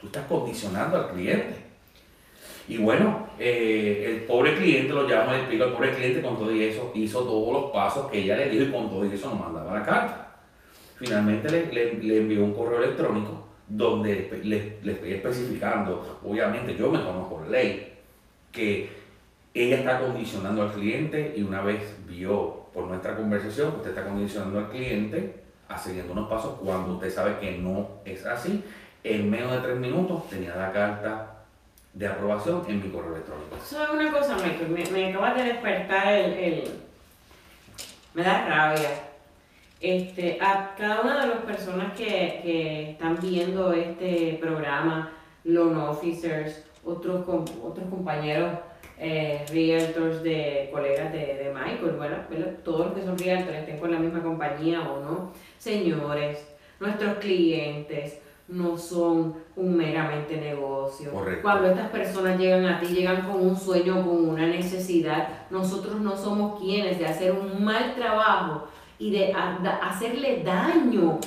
[0.00, 1.56] Tú estás condicionando al cliente.
[2.66, 6.50] Y bueno, eh, el pobre cliente lo llama, le explico al pobre cliente con todo
[6.50, 9.28] y eso, hizo todos los pasos que ella le dijo y con todo y eso
[9.30, 10.36] nos mandaba la carta.
[10.98, 11.66] Finalmente le,
[12.02, 17.42] le- envió un correo electrónico donde le, le- le estoy especificando, obviamente yo me conozco
[17.44, 17.93] la ley,
[18.54, 18.90] que
[19.52, 24.04] ella está condicionando al cliente y una vez vio por nuestra conversación que usted está
[24.04, 28.62] condicionando al cliente a siguiendo unos pasos cuando usted sabe que no es así,
[29.02, 31.30] en menos de tres minutos tenía la carta
[31.92, 33.56] de aprobación en mi correo electrónico.
[33.64, 34.68] ¿Sabes una cosa, Michael?
[34.70, 36.70] Me, me acabas de despertar el, el-
[38.14, 38.90] Me da rabia.
[39.80, 45.12] Este, a cada una de las personas que, que están viendo este programa,
[45.44, 47.24] loan officers, otros,
[47.62, 48.50] otros compañeros
[48.98, 52.16] eh, realtors de colegas de, de Michael, bueno,
[52.64, 55.32] todos los que son realtors estén con la misma compañía o no.
[55.58, 56.46] Señores,
[56.78, 61.10] nuestros clientes no son un meramente negocio.
[61.10, 61.42] Correcto.
[61.42, 66.14] Cuando estas personas llegan a ti, llegan con un sueño, con una necesidad, nosotros no
[66.16, 68.66] somos quienes de hacer un mal trabajo
[68.98, 71.18] y de a- da- hacerle daño,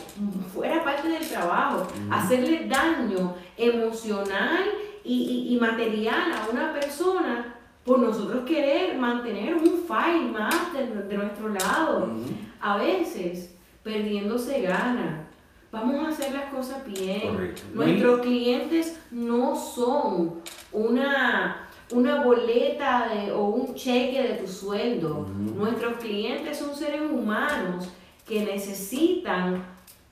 [0.54, 2.14] fuera parte del trabajo, Ujú.
[2.14, 4.64] hacerle daño emocional
[5.08, 5.14] y,
[5.50, 7.56] y- y material a una persona
[7.86, 12.12] por nosotros querer mantener un file más de, de nuestro lado.
[12.60, 15.24] A veces, perdiéndose gana.
[15.72, 17.22] Vamos a hacer las cosas bien.
[17.34, 17.62] Correcto.
[17.74, 20.42] Nuestros clientes no son
[20.74, 25.28] una, una boleta de- o un cheque de tu sueldo.
[25.56, 27.88] Nuestros clientes son seres humanos
[28.28, 29.64] que necesitan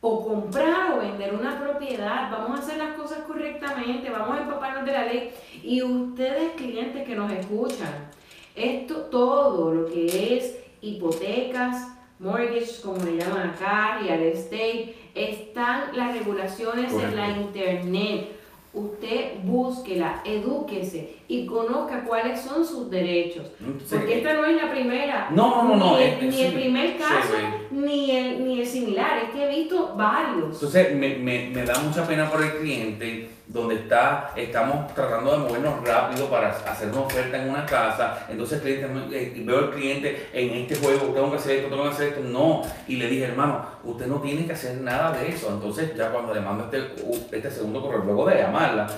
[0.07, 2.29] o comprar o vender una propiedad.
[2.29, 5.31] Vamos a hacer las cosas correctamente, vamos a empaparnos de la ley.
[5.63, 8.11] Y ustedes, clientes que nos escuchan,
[8.55, 11.87] esto todo lo que es hipotecas,
[12.19, 18.34] mortgage, como le llaman acá, real estate, están las regulaciones en la internet.
[18.75, 23.47] Usted búsquela, edúquese y conozca cuáles son sus derechos.
[23.89, 25.29] Porque esta no es la primera.
[25.31, 27.67] No, no, no, no, Ni, es- ni el primer caso, sí.
[27.71, 29.17] ni, el, ni el similar.
[29.23, 30.53] Es que he visto varios.
[30.55, 35.37] Entonces me, me, me da mucha pena por el cliente donde está, estamos tratando de
[35.37, 40.27] movernos rápido para hacer una oferta en una casa, entonces cliente, eh, veo al cliente
[40.33, 43.23] en este juego, tengo que hacer esto, tengo que hacer esto, no, y le dije
[43.23, 46.83] hermano, usted no tiene que hacer nada de eso, entonces ya cuando le mando este,
[47.31, 48.89] este segundo correo, luego de llamarla,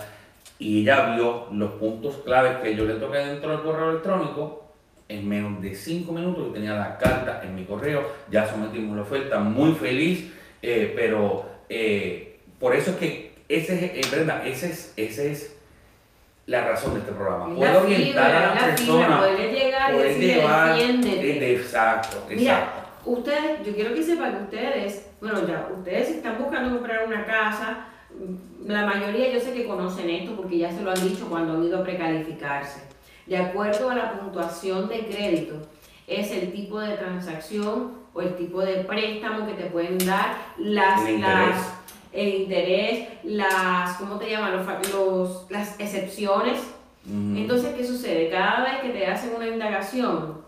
[0.57, 4.65] y ella vio los puntos claves que yo le toqué dentro del correo electrónico,
[5.07, 8.01] en menos de cinco minutos yo tenía la carta en mi correo,
[8.31, 10.33] ya sometimos la oferta, muy feliz,
[10.63, 15.55] eh, pero eh, por eso es que ese es, eh, Brenda, ese es, ese es
[16.45, 17.53] la razón de este programa.
[17.53, 19.21] Poder orientar a la la persona,
[19.51, 22.89] llegar y decirle, llevar, eh, de- exacto, Mira, exacto.
[23.11, 27.85] ustedes, yo quiero que sepan que ustedes, bueno, ya, ustedes están buscando comprar una casa,
[28.17, 31.53] mm, la mayoría yo sé que conocen esto porque ya se lo han dicho cuando
[31.53, 32.81] han ido a precalificarse.
[33.25, 35.55] De acuerdo a la puntuación de crédito,
[36.07, 41.01] es el tipo de transacción o el tipo de préstamo que te pueden dar, las,
[41.19, 41.73] las.
[42.13, 44.53] El interés, las, ¿cómo te llaman?
[44.57, 46.59] Los, los- las excepciones.
[47.09, 48.29] Entonces, ¿qué sucede?
[48.29, 50.41] Cada vez que te hacen una indagación,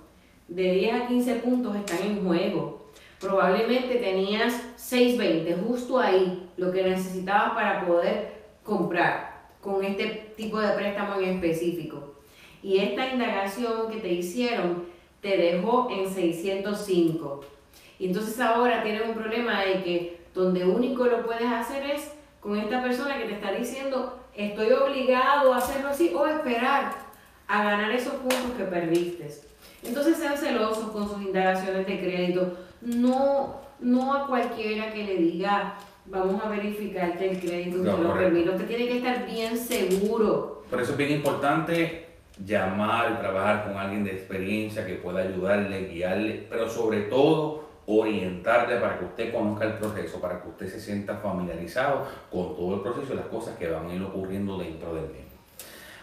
[0.49, 2.89] de 10 a 15 puntos están en juego.
[3.19, 8.33] Probablemente tenías 620, justo ahí, lo que necesitabas para poder
[8.63, 12.15] comprar con este tipo de préstamo en específico.
[12.63, 14.83] Y esta indagación que te hicieron
[15.21, 17.41] te dejó en 605.
[17.99, 22.57] Y entonces ahora tienes un problema de que donde único lo puedes hacer es con
[22.57, 26.93] esta persona que te está diciendo estoy obligado a hacerlo así o esperar
[27.47, 29.29] a ganar esos puntos que perdiste.
[29.83, 32.57] Entonces sean celosos con sus indagaciones de crédito.
[32.81, 35.75] No, no a cualquiera que le diga,
[36.05, 38.49] vamos a verificarte el crédito, No, usted lo permite.
[38.49, 40.63] Usted tiene que estar bien seguro.
[40.69, 42.07] Por eso es bien importante
[42.45, 48.99] llamar trabajar con alguien de experiencia que pueda ayudarle, guiarle, pero sobre todo orientarle para
[48.99, 53.13] que usted conozca el proceso, para que usted se sienta familiarizado con todo el proceso
[53.13, 55.25] y las cosas que van a ir ocurriendo dentro del mismo.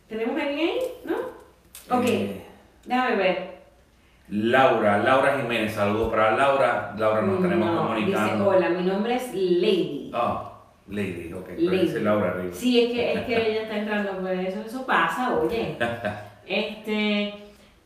[0.08, 0.78] ¿Tenemos alguien ahí?
[1.04, 1.16] ¿No?
[1.96, 2.42] Ok, Eh,
[2.86, 3.51] déjame ver.
[4.28, 6.94] Laura, Laura Jiménez, saludos para Laura.
[6.96, 8.48] Laura, nos tenemos No, dice, comunicando.
[8.48, 10.10] hola, mi nombre es Lady.
[10.14, 10.52] Ah,
[10.88, 11.48] Lady, ok.
[11.58, 12.00] Lady.
[12.00, 12.54] Laura arriba.
[12.54, 14.60] Sí, es que, es que ella está entrando por eso.
[14.66, 15.76] Eso pasa, oye.
[16.44, 17.34] Este,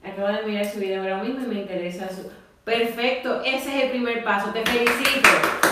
[0.02, 2.30] acabo de mirar su video ahora mismo y me interesa su...
[2.66, 4.50] Perfecto, ese es el primer paso.
[4.50, 5.28] Te felicito.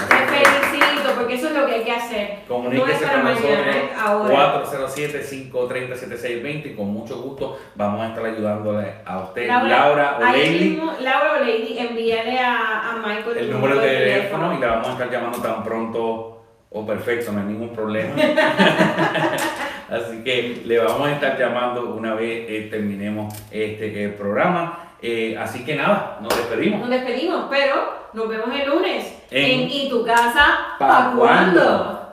[0.08, 2.28] Te felicito, porque eso es lo que hay que hacer.
[2.28, 4.62] no es Comuníquese para con nosotros mañana, es ahora.
[4.64, 11.32] 407-530-7620 y con mucho gusto vamos a estar ayudándole a usted, Laura, o Lady, Laura
[11.32, 15.10] o Lady, envíale a, a Michael el número de teléfono y la vamos a estar
[15.10, 18.14] llamando tan pronto o perfecto, no hay ningún problema.
[19.90, 24.93] Así que le vamos a estar llamando una vez eh, terminemos este eh, programa.
[25.06, 26.80] Eh, así que nada, nos despedimos.
[26.80, 31.60] Nos despedimos, pero nos vemos el lunes En- en, ¿Y tu casa ¿Pa' pa' cuándo?
[31.60, 32.03] cuándo?